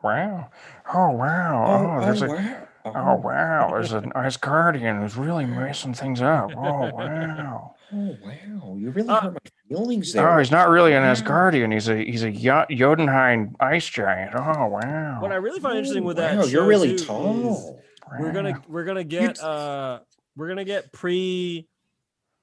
[0.02, 0.50] Wow!
[0.92, 1.98] Oh wow!
[1.98, 2.68] Oh, there's a wow.
[2.84, 3.70] Oh wow!
[3.72, 6.50] There's an Asgardian who's really messing things up.
[6.56, 6.60] Oh
[6.94, 7.74] wow!
[7.92, 8.76] Oh wow!
[8.78, 10.28] You really Uh, hurt my feelings there.
[10.28, 11.12] Oh, he's not really an Wow.
[11.14, 11.72] Asgardian.
[11.72, 14.34] He's a he's a Yo- Jotunheim ice giant.
[14.34, 15.18] Oh wow!
[15.20, 17.80] What I really find interesting Oh, with that, wow, you're really too, is tall.
[18.18, 20.00] We're gonna we're gonna get uh
[20.36, 21.66] we're gonna get pre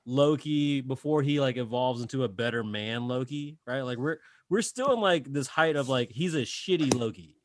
[0.06, 3.82] Loki before he like evolves into a better man Loki, right?
[3.82, 4.18] Like we're
[4.50, 7.38] we're still in like this height of like he's a shitty Loki.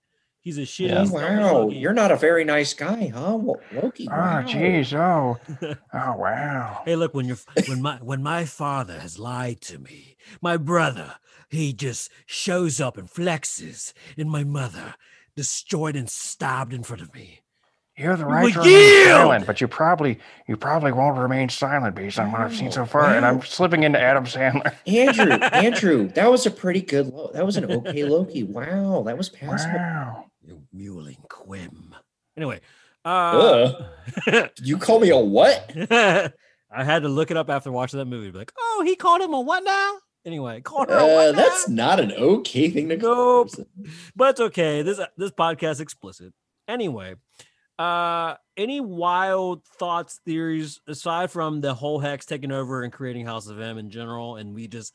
[0.47, 0.91] He's a shitty.
[0.91, 1.07] Yeah.
[1.09, 3.37] Oh, wow, you're not a very nice guy, huh,
[3.73, 4.07] Loki?
[4.09, 4.43] Ah, wow.
[4.45, 4.93] jeez.
[4.95, 5.37] Oh,
[5.93, 6.83] oh wow.
[6.85, 11.17] Hey, look when you're when my when my father has lied to me, my brother
[11.51, 14.95] he just shows up and flexes, and my mother
[15.35, 17.41] destroyed and stabbed in front of me.
[17.99, 18.93] You're the will right to remain yield!
[19.05, 22.83] silent, but you probably you probably won't remain silent based on what I've seen so
[22.83, 23.15] Wow, far.
[23.17, 24.75] And I'm slipping into Adam Sandler.
[24.87, 27.07] Andrew, Andrew, that was a pretty good.
[27.07, 28.45] Lo- that was an okay Loki.
[28.45, 29.79] Wow, that was passable.
[29.79, 30.27] Wow.
[30.47, 31.93] You mewling quim.
[32.37, 32.61] Anyway,
[33.05, 33.73] uh,
[34.63, 35.73] you call me a what?
[35.91, 38.31] I had to look it up after watching that movie.
[38.31, 39.97] Be like, oh, he called him a what now?
[40.25, 40.97] Anyway, called her.
[40.97, 41.87] a Uh, what that's now?
[41.87, 43.49] not an okay thing to go.
[43.59, 43.67] Nope.
[44.15, 44.83] but it's okay.
[44.83, 46.33] This this podcast explicit.
[46.69, 47.17] Anyway,
[47.79, 53.49] uh, any wild thoughts, theories aside from the whole hex taking over and creating House
[53.49, 54.95] of M in general, and we just,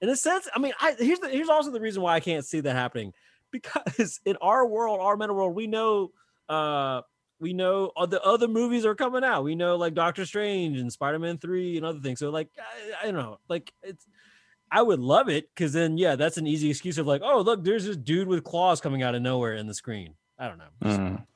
[0.00, 2.44] in a sense, I mean, I here's the, here's also the reason why I can't
[2.44, 3.12] see that happening
[3.52, 6.10] because in our world, our meta world, we know,
[6.48, 7.02] uh,
[7.38, 9.44] we know the other movies are coming out.
[9.44, 12.18] We know like Doctor Strange and Spider Man Three and other things.
[12.18, 14.06] So like, I, I don't know, like it's.
[14.74, 17.62] I would love it because then, yeah, that's an easy excuse of like, oh, look,
[17.62, 20.14] there's this dude with claws coming out of nowhere in the screen.
[20.38, 20.70] I don't know.
[20.82, 21.26] Mhm.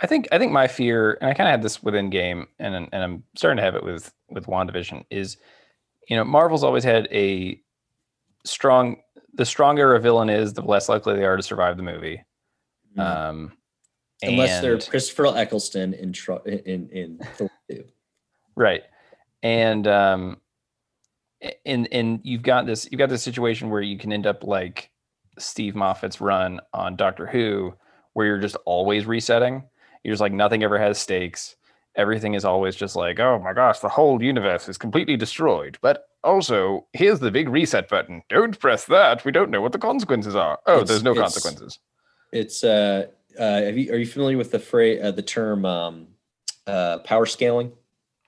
[0.00, 2.88] I think I think my fear, and I kind of had this with Endgame, and
[2.92, 5.36] and I'm starting to have it with with Wandavision, is
[6.08, 7.60] you know Marvel's always had a
[8.44, 8.98] strong.
[9.34, 12.22] The stronger a villain is, the less likely they are to survive the movie.
[12.96, 13.00] Mhm.
[13.04, 13.52] Um,
[14.22, 17.84] Unless they're Christopher Eccleston in Tro- in in Thor 2.
[18.56, 18.82] right
[19.42, 20.40] and um
[21.42, 24.44] a- and and you've got this you've got this situation where you can end up
[24.44, 24.90] like
[25.38, 27.74] steve moffat's run on doctor who
[28.12, 29.64] where you're just always resetting
[30.04, 31.56] you're just like nothing ever has stakes
[31.96, 36.06] everything is always just like oh my gosh the whole universe is completely destroyed but
[36.24, 38.22] also here's the big reset button.
[38.28, 39.24] Don't press that.
[39.24, 40.58] We don't know what the consequences are.
[40.66, 41.78] Oh It's- there's no it's- consequences.
[42.32, 43.06] It's uh,
[43.38, 46.08] uh you are you familiar with the phrase uh, the term um
[46.66, 47.72] uh power scaling?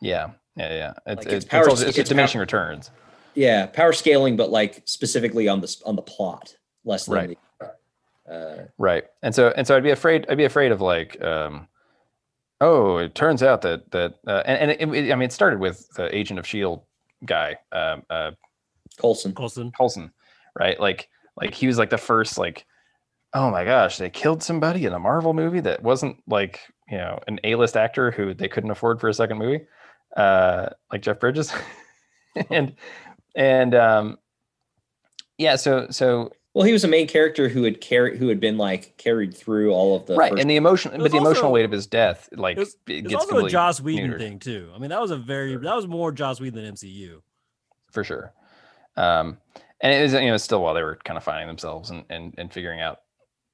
[0.00, 0.30] yeah.
[0.56, 0.92] Yeah yeah.
[1.06, 2.90] It's, Like, it's, it's it's, also- it's it's just pow- diminishing returns.
[3.34, 7.38] Yeah, power scaling, but like specifically on the on the plot, less than Right.
[7.60, 9.04] the uh Right.
[9.22, 11.68] And so and so I'd be afraid I'd be afraid of like um
[12.60, 15.58] oh it turns out that that uh, and, and it, it- I mean it started
[15.60, 16.82] with the agent of shield
[17.24, 18.30] guy um uh
[18.98, 19.34] Coulson.
[19.34, 19.72] Colson.
[19.72, 20.10] Coulson,
[20.58, 20.78] right?
[20.80, 22.66] Like like he was like the first like
[23.34, 27.18] oh my gosh they killed somebody in a Marvel movie that wasn't like you know
[27.26, 29.64] an A-list actor who they couldn't afford for a second movie
[30.16, 31.52] uh like Jeff Bridges
[32.50, 32.74] and
[33.34, 34.18] and um
[35.36, 38.56] yeah so so Well, he was a main character who had carried who had been
[38.56, 41.52] like carried through all of the right first- and the emotion but was the emotional
[41.52, 44.10] weight of his death like It was, it It's gets also a completely Joss Whedon
[44.12, 44.18] neutered.
[44.18, 44.70] thing too.
[44.74, 47.20] I mean, that was a very that was more Joss Whedon than MCU.
[47.92, 48.32] for sure.
[48.96, 49.36] Um,
[49.82, 52.34] and it was you know still while they were kind of finding themselves and and,
[52.38, 53.00] and figuring out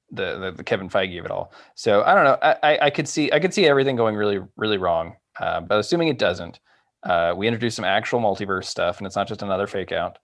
[0.09, 1.51] the, the the Kevin Feige of it all.
[1.75, 2.37] So I don't know.
[2.41, 5.17] I, I I could see I could see everything going really really wrong.
[5.37, 6.61] Uh, but assuming it doesn't,
[7.03, 10.19] uh, we introduce some actual multiverse stuff, and it's not just another fake out.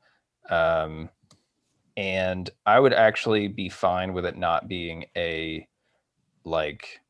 [0.49, 1.09] Um,
[1.99, 5.67] and I would actually be fine with it not being a
[6.45, 7.01] like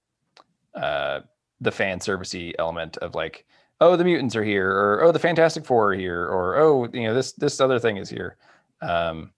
[0.74, 1.20] uh
[1.62, 3.46] the fan servicey element of like
[3.82, 7.04] oh the mutants are here or oh the fantastic four are here or oh you
[7.04, 8.36] know this this other thing is here.
[8.82, 9.32] Um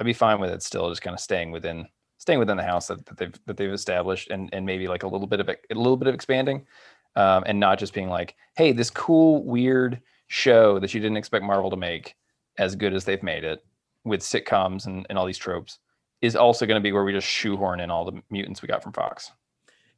[0.00, 1.86] i'd be fine with it still just kind of staying within
[2.18, 5.08] staying within the house that, that they've that they've established and and maybe like a
[5.08, 6.66] little bit of it- a little bit of expanding
[7.14, 11.44] um and not just being like hey this cool weird show that you didn't expect
[11.44, 12.16] marvel to make
[12.58, 13.64] as good as they've made it
[14.08, 15.78] with sitcoms and, and all these tropes
[16.20, 18.82] is also going to be where we just shoehorn in all the mutants we got
[18.82, 19.30] from fox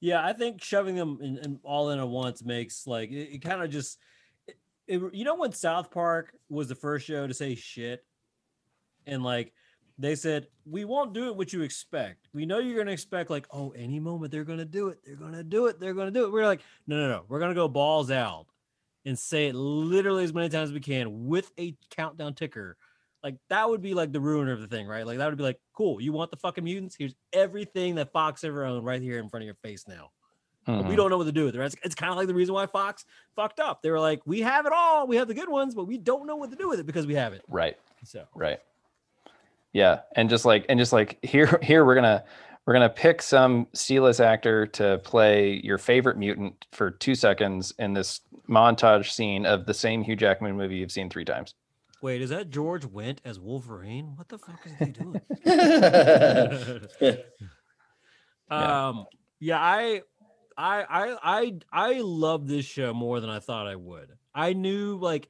[0.01, 3.43] Yeah, I think shoving them in, in all in at once makes like it, it
[3.43, 3.99] kind of just
[4.47, 8.05] it, it- you know when South Park was the first show to say shit
[9.07, 9.53] and like
[9.99, 12.29] they said we won't do it what you expect.
[12.33, 15.43] We know you're gonna expect like oh any moment they're gonna do it, they're gonna
[15.45, 16.33] do it, they're gonna do it.
[16.33, 18.47] We're like no no no, we're gonna go balls out
[19.07, 22.77] and say it literally as many times as we can with a countdown ticker.
[23.23, 25.07] Like that would be like the ruiner of the thing, right?
[25.07, 26.97] Like that would be like, cool, you want the fucking mutants?
[26.99, 30.11] Here's everything that Fox ever owned right here in front of your face now.
[30.67, 30.97] But we mm-hmm.
[30.97, 31.59] don't know what to do with it.
[31.59, 31.67] Right?
[31.67, 33.05] It's, it's kind of like the reason why Fox
[33.35, 33.83] fucked up.
[33.83, 36.27] They were like, we have it all, we have the good ones, but we don't
[36.27, 37.43] know what to do with it because we have it.
[37.49, 38.61] right So Right.
[39.73, 42.25] Yeah, and just like and just like here here we're gonna
[42.67, 47.95] we're gonna pick some C-list actor to play your favorite mutant for two seconds in
[47.95, 51.55] this montage scene of the same Hugh Jackman movie you've seen three times.
[52.03, 54.17] Wait, is that George Wendt as Wolverine?
[54.17, 55.21] What the fuck is he doing?
[58.51, 58.89] Yeah.
[58.89, 59.07] Um,
[59.39, 60.03] yeah, I,
[60.57, 64.11] I, I, I, I love this show more than I thought I would.
[64.35, 65.29] I knew like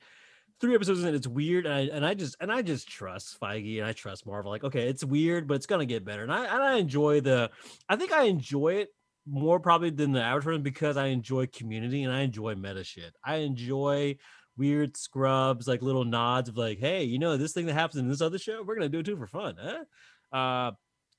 [0.61, 3.79] three episodes and it's weird, and I and I just and I just trust Feige
[3.79, 4.51] and I trust Marvel.
[4.51, 7.51] Like, okay, it's weird, but it's gonna get better, and I and I enjoy the.
[7.89, 8.89] I think I enjoy it
[9.27, 13.15] more probably than the average person because I enjoy Community and I enjoy meta shit.
[13.25, 14.17] I enjoy
[14.61, 18.09] weird scrubs, like little nods of like, hey, you know, this thing that happens in
[18.09, 20.37] this other show, we're gonna do it too for fun, huh?
[20.37, 20.73] Uh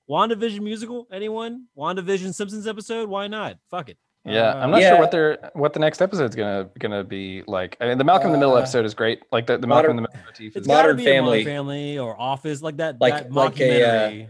[0.10, 1.66] WandaVision musical, anyone?
[1.78, 3.10] WandaVision Simpsons episode?
[3.10, 3.58] Why not?
[3.70, 3.98] Fuck it.
[4.26, 4.90] Yeah, Uh, I'm not Yeah.
[4.92, 7.76] sure what they're what the next episode's gonna gonna be like.
[7.82, 9.22] I mean, the Malcolm in the Middle Uh, episode is great.
[9.32, 11.44] Like the, the Malcolm in Modern- the Middle motif is Modern be Modern Family.
[11.44, 13.02] family or Office, like that.
[13.02, 13.84] Like- that like a,
[14.24, 14.28] uh,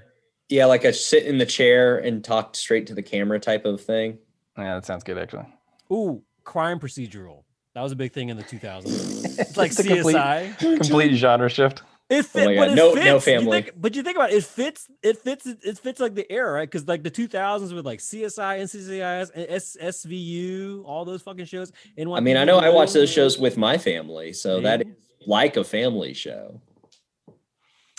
[0.50, 3.82] yeah, like a sit in the chair and talk straight to the camera type of
[3.82, 4.18] thing.
[4.58, 5.46] yeah, that sounds good actually.
[5.92, 7.44] Ooh, crime procedural.
[7.74, 9.40] That was a big thing in the 2000s.
[9.40, 10.58] It's like the complete- CSI.
[10.60, 11.84] Complete genre shift.
[12.10, 13.06] It oh fit, Oh but it no- fits.
[13.06, 13.62] no You family.
[13.62, 14.88] think- but you think about it, it fits.
[15.02, 15.46] It fits.
[15.48, 16.70] It fits like the era, right?
[16.70, 21.72] Because like the 2000s with like CSI, NCCIS, and S, SVU, all those fucking shows.
[21.98, 24.90] I mean, I know I watch those shows with my family, so that See?
[24.90, 24.96] is
[25.26, 26.60] like a family show.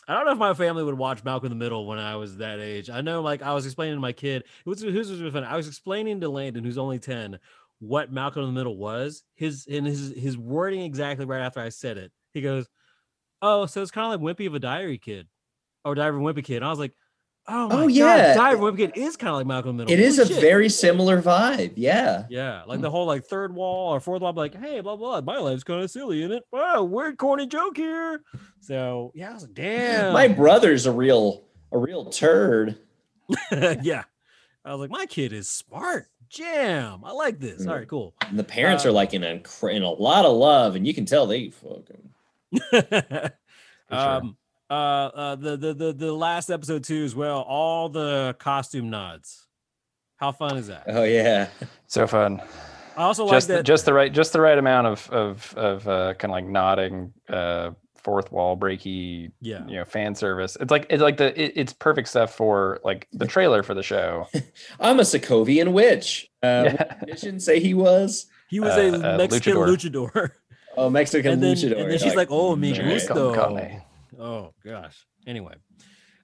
[0.09, 2.37] I don't know if my family would watch Malcolm in the Middle when I was
[2.39, 2.91] that age.
[2.91, 5.45] I know, like, I was explaining to my kid, it was, it was really fun.
[5.45, 7.39] I was explaining to Landon, who's only 10,
[7.83, 9.25] what Malcolm in the Middle was.
[9.35, 12.13] His and his his wording exactly right after I said it.
[12.33, 12.69] He goes,
[13.43, 15.27] Oh, so it's kind of like Wimpy of a Diary Kid
[15.85, 16.57] or Diary of a Wimpy Kid.
[16.57, 16.93] And I was like,
[17.49, 18.35] Oh, oh my Oh, God, yeah.
[18.35, 20.01] Diary of a Wimpy Kid is kind of like Malcolm in the Middle.
[20.01, 20.41] It is a shit.
[20.41, 21.73] very similar vibe.
[21.75, 22.25] Yeah.
[22.31, 22.83] Yeah, like mm.
[22.83, 25.83] the whole like third wall or fourth wall, like, hey, blah blah, my life's kind
[25.83, 26.45] of silly, isn't it?
[26.53, 28.23] Wow, weird corny joke here.
[28.61, 30.13] So yeah, I was like, damn.
[30.13, 32.79] My brother's a real a real turd.
[33.51, 34.05] yeah.
[34.65, 36.07] I was like, my kid is smart.
[36.33, 37.03] Jam.
[37.05, 37.67] I like this.
[37.67, 38.15] All right, cool.
[38.23, 40.95] And the parents Uh, are like in a in a lot of love, and you
[40.95, 42.11] can tell they fucking
[42.73, 43.31] sure.
[43.91, 44.37] um
[44.71, 49.47] uh, uh the, the the the last episode too as well, all the costume nods.
[50.17, 50.85] How fun is that?
[50.87, 51.49] Oh yeah.
[51.87, 52.41] So fun.
[52.97, 55.55] I also just like the, that just the right just the right amount of of
[55.57, 57.71] of uh, kind of like nodding uh,
[58.05, 59.67] fourth wall breaky yeah.
[59.67, 60.57] you know fan service.
[60.61, 63.83] It's like it's like the it, it's perfect stuff for like the trailer for the
[63.83, 64.29] show.
[64.81, 66.31] I'm a Sokovian witch.
[66.43, 66.73] Uh, Yeah.
[66.73, 68.27] what did Vision say he was?
[68.49, 70.11] He was Uh, a uh, Mexican luchador.
[70.11, 70.31] luchador.
[70.75, 71.81] Oh, Mexican and then, luchador.
[71.83, 73.83] and then she's like, "Oh, mi "Man." gusto." Carne.
[74.19, 75.05] Oh gosh.
[75.27, 75.55] Anyway,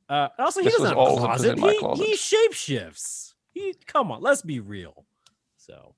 [0.09, 1.59] uh, also he This doesn't have a all that was closet.
[1.59, 2.07] He, closet.
[2.07, 3.35] he shapeshifts.
[3.53, 5.05] He come on, let's be real.
[5.59, 5.95] So,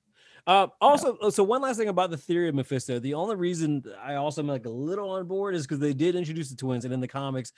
[0.47, 2.99] uh, also, uh, so one last thing about the theory of Mephisto.
[2.99, 6.15] The only reason I also am like a little on board is because they did
[6.15, 7.51] introduce the twins, and in the comics,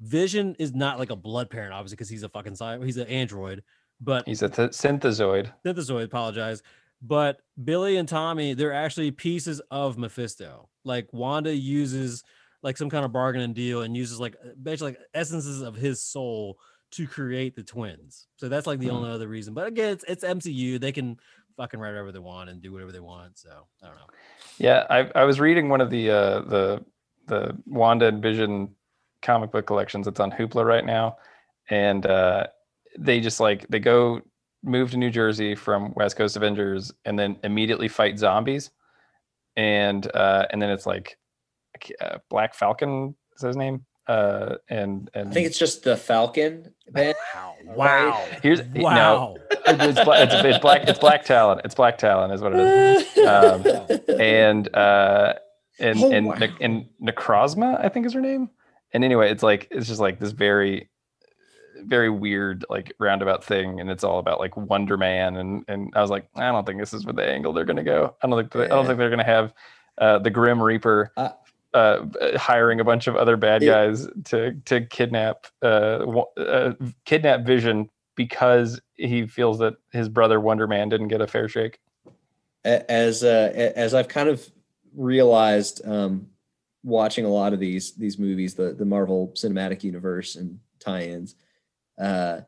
[0.00, 2.84] Vision is not like a blood parent, obviously, because he's a fucking cyber.
[2.84, 3.62] He's an android,
[4.00, 5.52] but He's a th- synthezoid.
[5.64, 6.62] synthezoid apologize
[7.04, 12.22] but billy and tommy they're actually pieces of mephisto like wanda uses
[12.62, 16.58] like some kind of bargaining deal and uses like basically like essences of his soul
[16.92, 18.94] to create the twins so that's like the Hmm.
[18.94, 21.16] only other reason but again it's, it's mcu they can
[21.56, 24.06] fucking write whatever they want and do whatever they want so i don't know
[24.58, 26.84] Yeah, I I was reading one of the uh, the
[27.26, 28.74] the Wanda and Vision
[29.22, 30.06] comic book collections.
[30.06, 31.16] It's on Hoopla right now,
[31.70, 32.46] and uh,
[32.98, 34.20] they just like they go
[34.62, 38.70] move to New Jersey from West Coast Avengers, and then immediately fight zombies,
[39.56, 41.16] and uh, and then it's like
[42.00, 46.74] uh, Black Falcon is his name, uh, and and I think it's just the Falcon.
[46.90, 47.14] Ben.
[47.34, 48.26] wow wow.
[48.42, 49.34] here's no, wow
[49.66, 51.60] it's, it's, it's black it's Black Talon.
[51.64, 53.18] It's Black Talon is what it is.
[53.26, 55.34] Um, and uh
[55.78, 56.34] and Oh, and wow.
[56.34, 58.50] Ne- and Necrozma, I think is her name.
[58.92, 60.90] And anyway, it's like it's just like this very
[61.84, 66.00] very weird like roundabout thing and it's all about like Wonder Man and and I
[66.00, 68.14] was like I don't think this is where the angle they're going to go.
[68.22, 69.54] I don't think they, i don't think they're going to have
[69.98, 71.30] uh the Grim Reaper Uh,
[71.74, 72.06] uh,
[72.36, 76.72] hiring a bunch of other bad guys to to kidnap uh, uh
[77.04, 81.78] kidnap Vision because he feels that his brother Wonder Man didn't get a fair shake.
[82.64, 84.48] As uh, as I've kind of
[84.94, 86.28] realized um,
[86.84, 91.34] watching a lot of these these movies, the the Marvel Cinematic Universe and tie-ins,
[91.98, 92.42] uh,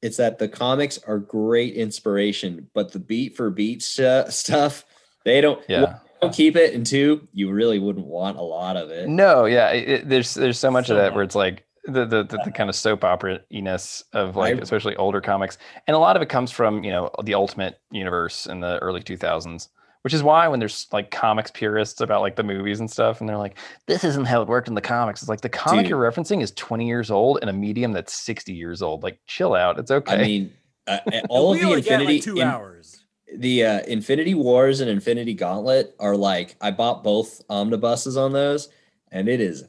[0.00, 4.84] it's that the comics are great inspiration, but the beat for beat stu- stuff
[5.24, 5.98] they don't Yeah.
[6.20, 9.08] Don't keep it, and two, you really wouldn't want a lot of it.
[9.08, 12.04] No, yeah, it, it- there's there's so much So of that where it's like the
[12.04, 15.94] the, the, the kind of soap opera ness of like I- especially older comics, and
[15.94, 19.68] a lot of it comes from you know the Ultimate Universe in the early 2000s,
[20.02, 23.28] which is why when there's like comics purists about like the movies and stuff, and
[23.28, 23.56] they're like,
[23.86, 25.22] this isn't how it worked in the comics.
[25.22, 25.90] It's like the comic Dude.
[25.90, 29.02] you're referencing is 20 years old in a medium that's 60 years old.
[29.02, 30.14] Like, chill out, it's okay.
[30.14, 30.52] I mean,
[30.86, 30.98] uh,
[31.30, 33.04] all of the only get, like, Infinity two in- hours
[33.34, 38.68] the uh, Infinity Wars and Infinity Gauntlet are like I bought both omnibuses on those,
[39.10, 39.64] and it is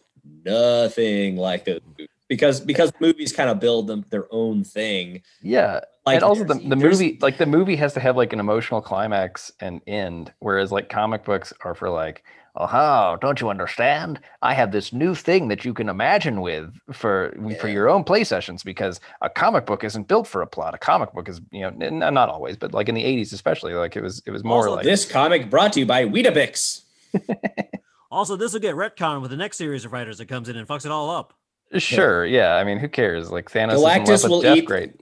[0.45, 1.81] nothing like those.
[2.29, 5.21] Because because movies kind of build them their own thing.
[5.41, 8.39] yeah, Like and also the, the movie like the movie has to have like an
[8.39, 12.23] emotional climax and end whereas like comic books are for like
[12.55, 17.31] oh don't you understand i have this new thing that you can imagine with for
[17.61, 20.77] for your own play sessions because a comic book isn't built for a plot a
[20.77, 23.95] comic book is you know n- not always but like in the 80s especially like
[23.95, 26.81] it was it was more Also, like This comic brought to you by Weetabix.
[28.11, 30.67] also this will get retcon with the next series of writers that comes in and
[30.67, 31.33] fucks it all up
[31.77, 34.93] sure yeah i mean who cares like thanos is in love Galactus will eat- great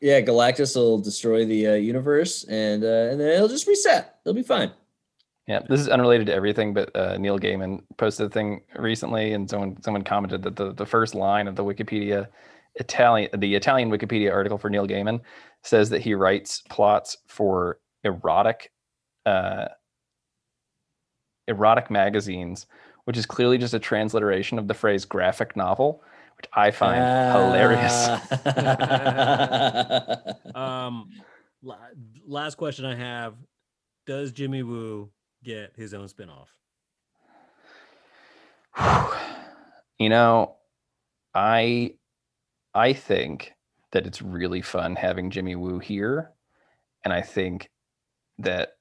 [0.00, 4.18] Yeah, Galactus will destroy the uh, universe, and uh, and then it'll just reset.
[4.24, 4.70] It'll be fine.
[5.48, 9.48] Yeah, this is unrelated to everything, but uh, Neil Gaiman posted a thing recently, and
[9.48, 12.26] someone someone commented that the, the first line of the Wikipedia
[12.74, 15.20] Italian the Italian Wikipedia article for Neil Gaiman
[15.62, 18.70] says that he writes plots for erotic
[19.24, 19.68] uh,
[21.48, 22.66] erotic magazines
[23.06, 26.02] which is clearly just a transliteration of the phrase graphic novel,
[26.36, 28.08] which I find hilarious.
[30.54, 31.10] Um,
[32.26, 33.34] last question I have:
[34.06, 35.10] Does Jimmy Woo
[35.44, 36.46] get his own spinoff?
[39.98, 40.56] you know,
[41.34, 41.94] I
[42.74, 43.52] I think
[43.92, 46.30] that it's really fun having Jimmy Woo here,
[47.04, 47.70] and I think
[48.38, 48.76] that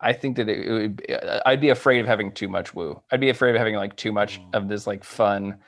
[0.00, 0.96] I think that it, it would.
[0.96, 1.14] Be,
[1.46, 3.00] I'd be afraid of having too much Woo.
[3.10, 4.54] I'd be afraid of having like too much Mm.
[4.54, 5.58] of this like fun,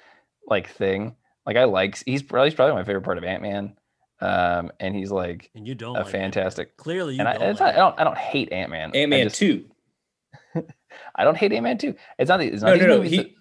[0.46, 1.16] like thing.
[1.46, 3.76] Like I like he's probably he's probably my favorite part of Ant Man,
[4.20, 6.22] um, and he's like And you don't a like Ant-Man.
[6.32, 6.76] fantastic.
[6.76, 7.42] Clearly, you And I, don't.
[7.50, 8.94] it's like not, I don't I don't hate Ant Man.
[8.94, 9.64] Ant Man two.
[11.14, 11.94] I don't hate Ant Man two.
[12.18, 12.38] It's not.
[12.38, 12.96] the- It's not No, no, no.
[12.98, 13.36] movies that- He,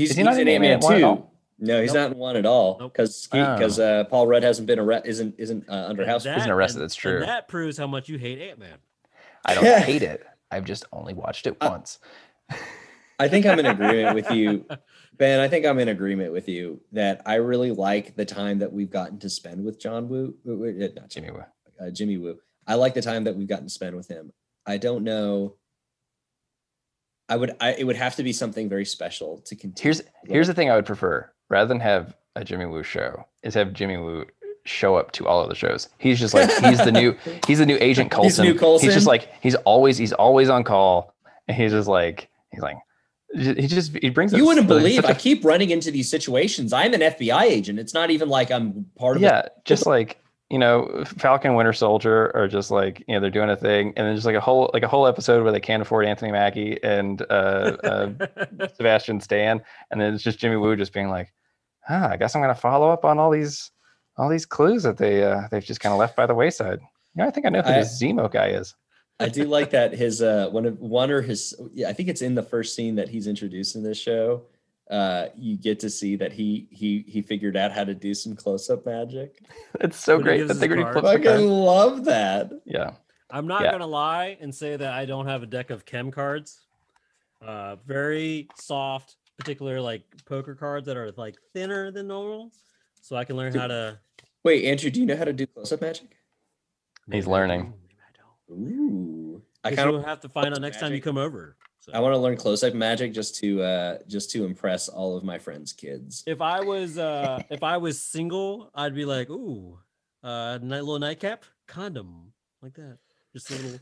[0.00, 1.26] he's, Is he he's not in in Ant Man Ant-Man one at two.
[1.62, 2.02] No, he's Nope.
[2.02, 2.92] not in one at all Nope.
[2.92, 3.54] because Oh.
[3.54, 5.08] because uh, Paul Rudd hasn't been arrested.
[5.10, 6.24] Isn't isn't uh, under And house.
[6.24, 7.20] that- Isn't arrested, and- that's true.
[7.20, 8.78] That proves how much you hate Ant Man.
[9.44, 10.24] I don't hate it.
[10.50, 11.98] I've just only watched it once.
[13.18, 14.64] I think I'm in agreement with you,
[15.20, 15.38] Ben.
[15.38, 18.90] I think I'm in agreement with you that I really like the time that we've
[18.90, 20.34] gotten to spend with John Woo.
[20.48, 21.44] uh, uh, Not Jimmy Woo.
[21.78, 22.38] uh, Jimmy Woo.
[22.66, 24.32] I like the time that we've gotten to spend with him.
[24.66, 25.56] I don't know.
[27.28, 27.54] I would.
[27.60, 29.82] I, it would have to be something very special to continue.
[29.82, 33.54] Here's here's the thing I would prefer rather than have a Jimmy Woo show is
[33.54, 34.24] have Jimmy Woo
[34.64, 35.90] show up to all of the shows.
[35.98, 37.14] He's just like he's the new
[37.46, 38.86] he's the new Agent He's new Coulson?
[38.88, 41.14] He's just like he's always he's always on call
[41.46, 42.76] and he's just like he's like
[43.34, 45.04] he just he brings You wouldn't believe.
[45.04, 46.72] I keep running into these situations.
[46.72, 47.78] I'm an FBI agent.
[47.78, 49.22] It's not even like I'm part of.
[49.22, 50.18] yeah, just like
[50.50, 54.04] you know, Falcon Winter Soldier are just like you know they're doing a thing, and
[54.06, 56.82] then just like a whole like a whole episode where they can't afford Anthony Mackie
[56.82, 58.10] and uh, uh,
[58.74, 59.60] Sebastian Stan,
[59.90, 61.32] and then it's just Jimmy Woo just being like,
[61.88, 63.70] "Ah, I guess I'm gonna follow up on all these
[64.16, 66.80] all these clues that they uh, they've just kind of left by the wayside."
[67.14, 68.74] You know, I think I know who I- this Zemo guy is.
[69.20, 72.22] I do like that his uh one of one or his yeah I think it's
[72.22, 74.42] in the first scene that he's introduced in this show.
[74.90, 78.34] Uh, you get to see that he he he figured out how to do some
[78.34, 79.40] close up magic.
[79.80, 80.94] It's so When great gives that his they already card.
[80.94, 81.50] flipped the Fucking card.
[81.64, 82.50] love that.
[82.64, 82.90] Yeah,
[83.30, 83.70] I'm not Yeah.
[83.70, 86.60] gonna lie and say that I don't have a deck of chem cards.
[87.40, 92.50] Uh, very soft, particular like poker cards that are like thinner than normal,
[93.00, 93.98] so I can learn how to.
[94.42, 96.08] Wait, Andrew, do you know how to do close up magic?
[97.06, 97.60] He's Maybe learning.
[97.62, 98.28] do, maybe I don't.
[98.50, 101.56] Ooh, I kind of have to find out close-up next time you come over.
[101.80, 101.92] So.
[101.94, 105.24] I want to learn close up magic just to uh just to impress all of
[105.24, 106.22] my friends' kids.
[106.26, 109.78] if I was uh if I was single, I'd be like, ooh,
[110.22, 112.98] uh, night little nightcap, condom, like that.
[113.32, 113.78] Just a little.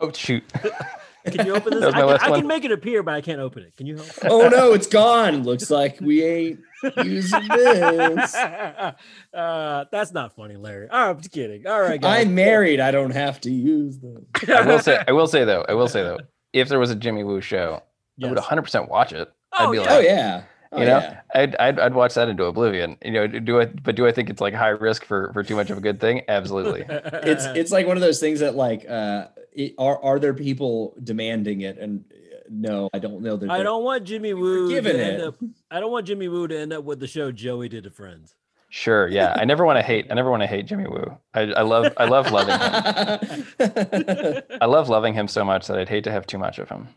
[0.00, 0.44] oh shoot!
[1.26, 1.84] Can you open this?
[1.84, 3.76] I, can, I can make it appear, but I can't open it.
[3.76, 4.08] Can you help?
[4.24, 5.42] oh no, it's gone.
[5.42, 6.60] Looks like we ain't
[7.04, 8.34] using this.
[9.34, 10.88] uh, that's not funny, Larry.
[10.90, 11.66] Oh, I'm just kidding.
[11.66, 12.24] All right, guys.
[12.24, 12.80] I'm married.
[12.80, 14.24] I don't have to use them.
[14.48, 16.18] I will say, I will say though, I will say though,
[16.54, 17.82] if there was a Jimmy Woo show,
[18.22, 19.30] I would 100 percent watch it.
[19.52, 19.82] I'd Oh, be yeah.
[19.82, 20.42] like, Oh yeah.
[20.70, 21.20] Oh, you know, yeah.
[21.34, 22.98] I'd, I'd I'd watch that into oblivion.
[23.02, 23.66] You know, do I?
[23.66, 26.00] But do I think it's like high risk for for too much of a good
[26.00, 26.22] thing?
[26.28, 26.84] Absolutely.
[26.88, 30.94] it's it's like one of those things that like uh it, are are there people
[31.02, 34.74] demanding it and uh, no i don't know that I don't want Jimmy Woo to
[34.74, 35.26] given end it.
[35.26, 35.34] up.
[35.70, 38.34] I don't want Jimmy Woo to end up with the show Joey did to Friends.
[38.70, 39.08] Sure.
[39.08, 39.34] Yeah.
[39.34, 40.06] I never want to hate.
[40.10, 41.16] I never want to hate Jimmy Woo.
[41.32, 44.42] I, I love I love loving him.
[44.60, 46.88] I love loving him so much that I'd hate to have too much of him.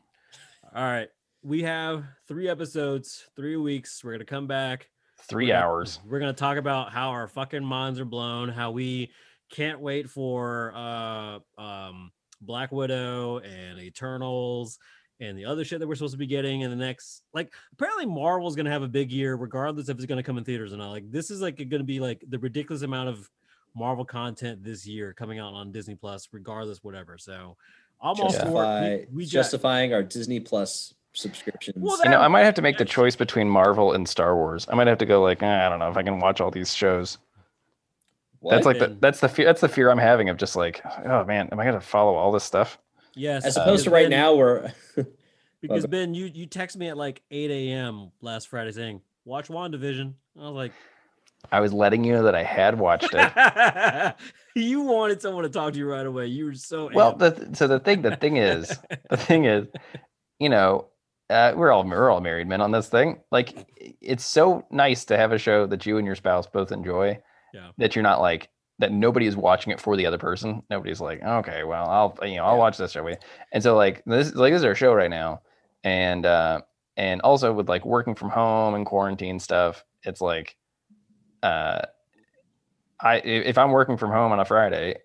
[0.76, 1.10] All right,
[1.44, 4.04] we have three episodes, three weeks.
[4.04, 4.90] We're gonna come back.
[5.24, 6.00] Three We're gonna- hours.
[6.06, 9.12] We're gonna talk about how our fucking minds are blown, how we
[9.50, 12.12] can't wait for uh um
[12.42, 14.80] Black Widow and Eternals
[15.20, 18.06] and the other shit that we're supposed to be getting in the next like apparently
[18.06, 20.90] Marvel's gonna have a big year regardless if it's gonna come in theaters or not.
[20.90, 23.30] Like this is like gonna be like the ridiculous amount of
[23.76, 27.18] Marvel content this year coming out on Disney Plus, regardless, whatever.
[27.18, 27.56] So
[28.02, 28.90] I'm all for justify.
[28.98, 32.62] We, we ju- justifying our disney plus subscriptions Well, You know, I might have to
[32.62, 34.68] make the choice between Marvel and Star Wars.
[34.70, 36.52] I might have to go like, eh, I don't know if I can watch all
[36.52, 37.18] these shows.
[38.50, 41.24] That's like the that's the fear that's the fear I'm having of just like, oh
[41.26, 42.80] man, am I gonna follow all this stuff?
[43.14, 44.72] yes, as uh, opposed to right Ben- now we're
[45.62, 48.12] Because Ben, you you text me at like 8 a.m.
[48.20, 50.14] last Friday saying, watch WandaVision.
[50.40, 50.72] I was like,
[51.52, 54.16] I was letting you know that I had watched it.
[54.56, 56.26] you wanted someone to talk to you right away.
[56.28, 57.52] You were so well, amped.
[57.52, 58.76] the so the thing the thing is
[59.10, 59.68] the thing is,
[60.40, 60.88] you know,
[61.32, 63.22] uh, we're all we're all married men on this thing.
[63.32, 63.68] Like,
[64.02, 67.18] it's so nice to have a show that you and your spouse both enjoy.
[67.54, 67.70] Yeah.
[67.78, 68.92] That you're not like that.
[68.92, 70.64] Nobody is watching it for the other person.
[70.70, 72.60] Nobody's like, okay, well, I'll you know I'll Yeah.
[72.60, 73.04] watch this show.
[73.04, 75.42] with you." And so like this like this is our show right now,
[75.84, 76.62] and uh
[76.98, 80.56] and also with like working from home and quarantine stuff, it's like,
[81.44, 81.82] uh,
[83.02, 84.96] i- if I'm working from home on a Friday,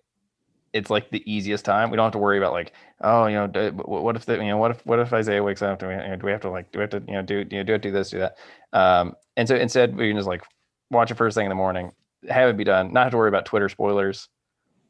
[0.77, 1.89] it's like the easiest time.
[1.89, 4.57] We don't have to worry about like, oh, you know, what if the, you know,
[4.57, 5.79] what if what if Isaiah wakes up?
[5.79, 7.21] Do we, you know, do we have to like, do we have to, you know,
[7.23, 8.37] do you know, do it, do this, do that?
[8.73, 10.43] Um, and so instead, we can just like
[10.91, 11.91] watch it first thing in the morning,
[12.29, 14.29] have it be done, not have to worry about Twitter spoilers.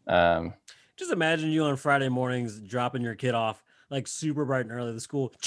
[0.07, 0.53] Um,
[0.97, 4.93] Just imagine you on Friday mornings dropping your kid off like super bright and early
[4.93, 5.33] to school.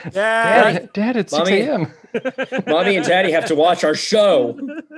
[0.04, 0.72] yeah.
[0.72, 1.92] Dad, Dad, it's six a.m.
[2.66, 4.58] Mommy and Daddy have to watch our show.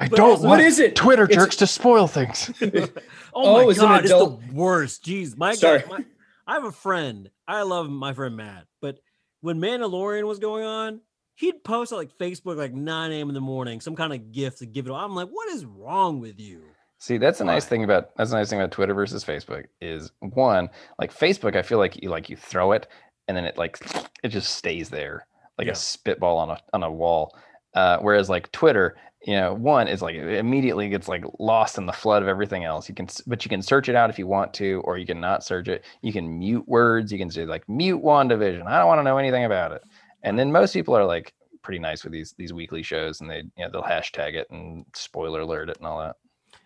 [0.00, 0.96] I But don't also- What want is it?
[0.96, 2.50] Twitter It's- jerks to spoil things.
[2.62, 2.88] oh,
[3.34, 5.04] Oh, my it's an god, adult- it's the worst.
[5.04, 5.80] Jeez, my Sorry.
[5.80, 6.04] God, my-
[6.46, 7.30] I have a friend.
[7.48, 8.98] I love my friend Matt, but
[9.40, 11.00] when Mandalorian was going on,
[11.36, 13.28] he'd post on like Facebook like 9 a.m.
[13.28, 14.92] in the morning, some kind of gift to give it.
[14.92, 16.62] I'm like, what is wrong with you?
[16.98, 17.68] See, that's a nice Why?
[17.70, 20.68] thing about that's a nice thing about Twitter versus Facebook is one,
[20.98, 22.86] like Facebook, I feel like you like you throw it
[23.28, 23.78] and then it like
[24.22, 25.26] it just stays there
[25.58, 25.72] like Yeah.
[25.72, 27.36] a spitball on a on a wall.
[27.74, 28.96] Uh, whereas like Twitter,
[29.26, 32.64] you know, one is like it immediately gets like lost in the flood of everything
[32.64, 32.88] else.
[32.88, 35.20] You can, but you can search it out if you want to, or you can
[35.20, 35.84] not search it.
[36.02, 37.10] You can mute words.
[37.10, 38.66] You can say like mute WandaVision.
[38.66, 39.82] I don't want to know anything about it.
[40.22, 43.38] And then most people are like pretty nice with these these weekly shows, and they
[43.38, 46.16] you know they'll hashtag it and spoiler alert it and all that.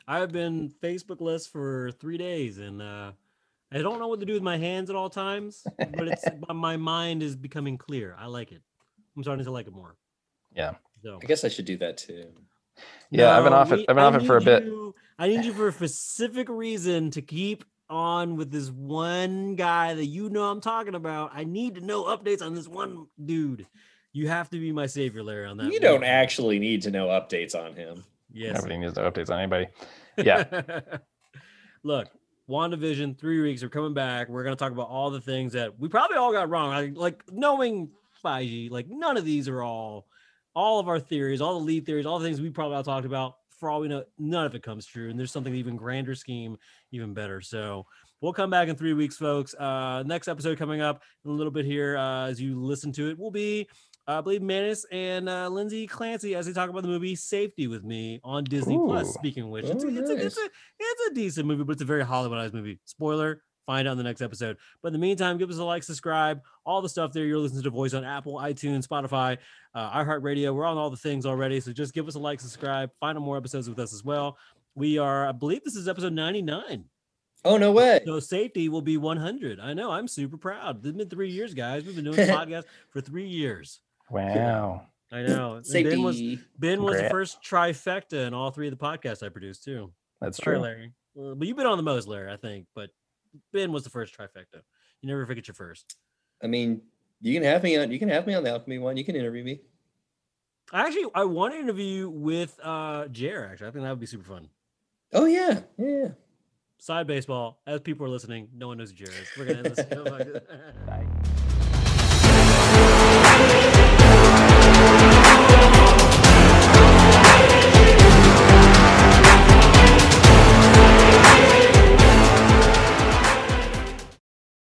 [0.09, 3.13] I've been Facebookless for three days and uh,
[3.71, 6.79] I don't know what to do with my hands at all times, but it's my
[6.79, 8.17] mind is becoming clear.
[8.19, 8.63] I like it.
[9.17, 9.97] I'm starting to like it more.
[10.55, 10.75] Yeah.
[11.03, 12.29] So I guess I should do that too.
[13.11, 14.65] Yeah, I've been No, off it- I've been I off it for a bit.
[14.65, 19.95] you- I need you for a specific reason to keep on with this one guy
[19.95, 21.31] that you know I'm talking about.
[21.35, 23.67] I need to know updates on this one dude.
[24.13, 25.73] You have to be my savior, Larry, on that.
[25.73, 28.05] You don't actually need to know updates on him.
[28.33, 28.57] Yes.
[28.57, 29.67] Nobody needs no updates on anybody.
[30.19, 30.81] Yeah.
[31.85, 32.09] Look,
[32.49, 33.63] WandaVision, three weeks.
[33.63, 34.29] We're coming back.
[34.29, 36.73] We're gonna talk about all the things that we probably all got wrong.
[36.73, 37.91] I, like knowing
[38.25, 40.07] Feige, like none of these are all
[40.55, 43.07] all of our theories, all the lead theories, all the things we probably all talked
[43.07, 43.35] about.
[43.59, 45.11] For all we know, none of it comes true.
[45.11, 46.57] And there's something even grander scheme,
[46.93, 47.41] even better.
[47.41, 47.87] So
[48.21, 49.53] we'll come back in three weeks, folks.
[49.55, 51.97] Uh next episode coming up in a little bit here.
[51.97, 53.69] Uh as you listen to it, will be
[54.07, 57.67] uh, I believe Manis and uh, Lindsay Clancy as they talk about the movie Safety
[57.67, 59.13] with Me on Disney Plus.
[59.13, 60.49] Speaking of which, it's, Oh, a, it's, a, it's, a,
[60.81, 62.79] it's a decent movie, but it's a very Hollywoodized movie.
[62.87, 64.57] Spoiler, find out in the next episode.
[64.83, 67.27] But in the meantime, give us a like, subscribe, all the stuff there.
[67.27, 69.37] You're listening to Voice on Apple, iTunes, Spotify,
[69.75, 70.55] uh, iHeartRadio.
[70.55, 71.61] We're on all the things already.
[71.61, 74.39] So just give us a like, subscribe, find out more episodes with us as well.
[74.75, 76.87] We are, I believe this is episode 99.
[77.45, 78.01] Oh no way!
[78.05, 79.61] So safety will be 100.
[79.61, 79.93] I know.
[79.93, 80.85] I'm super proud.
[80.85, 81.85] It's been three years, guys.
[81.85, 83.81] We've been doing this podcast for three years.
[84.11, 84.87] Wow.
[85.13, 85.55] I know.
[85.55, 86.41] And Ben was Safety.
[86.59, 89.93] Ben was the first trifecta in all three of the podcasts I produced too.
[90.21, 90.63] That's Sorry, true.
[90.63, 90.93] Larry.
[91.19, 92.67] Uh, but you've been on the most, Larry, I think.
[92.75, 92.91] But
[93.53, 94.63] Ben was the first trifecta.
[95.01, 95.97] You never forget your first.
[96.43, 96.83] I mean,
[97.21, 97.91] you can have me on.
[97.91, 98.97] You can have me on the alchemy one.
[98.97, 99.61] You can interview me.
[100.73, 103.49] I actually I want to interview with uh Jer.
[103.51, 104.49] Actually, I think that would be super fun.
[105.13, 106.09] Oh yeah, yeah.
[106.79, 107.61] Side baseball.
[107.67, 109.29] As people are listening, no one knows who Jer is.
[109.37, 109.85] We're gonna end this.
[110.87, 111.07] Bye.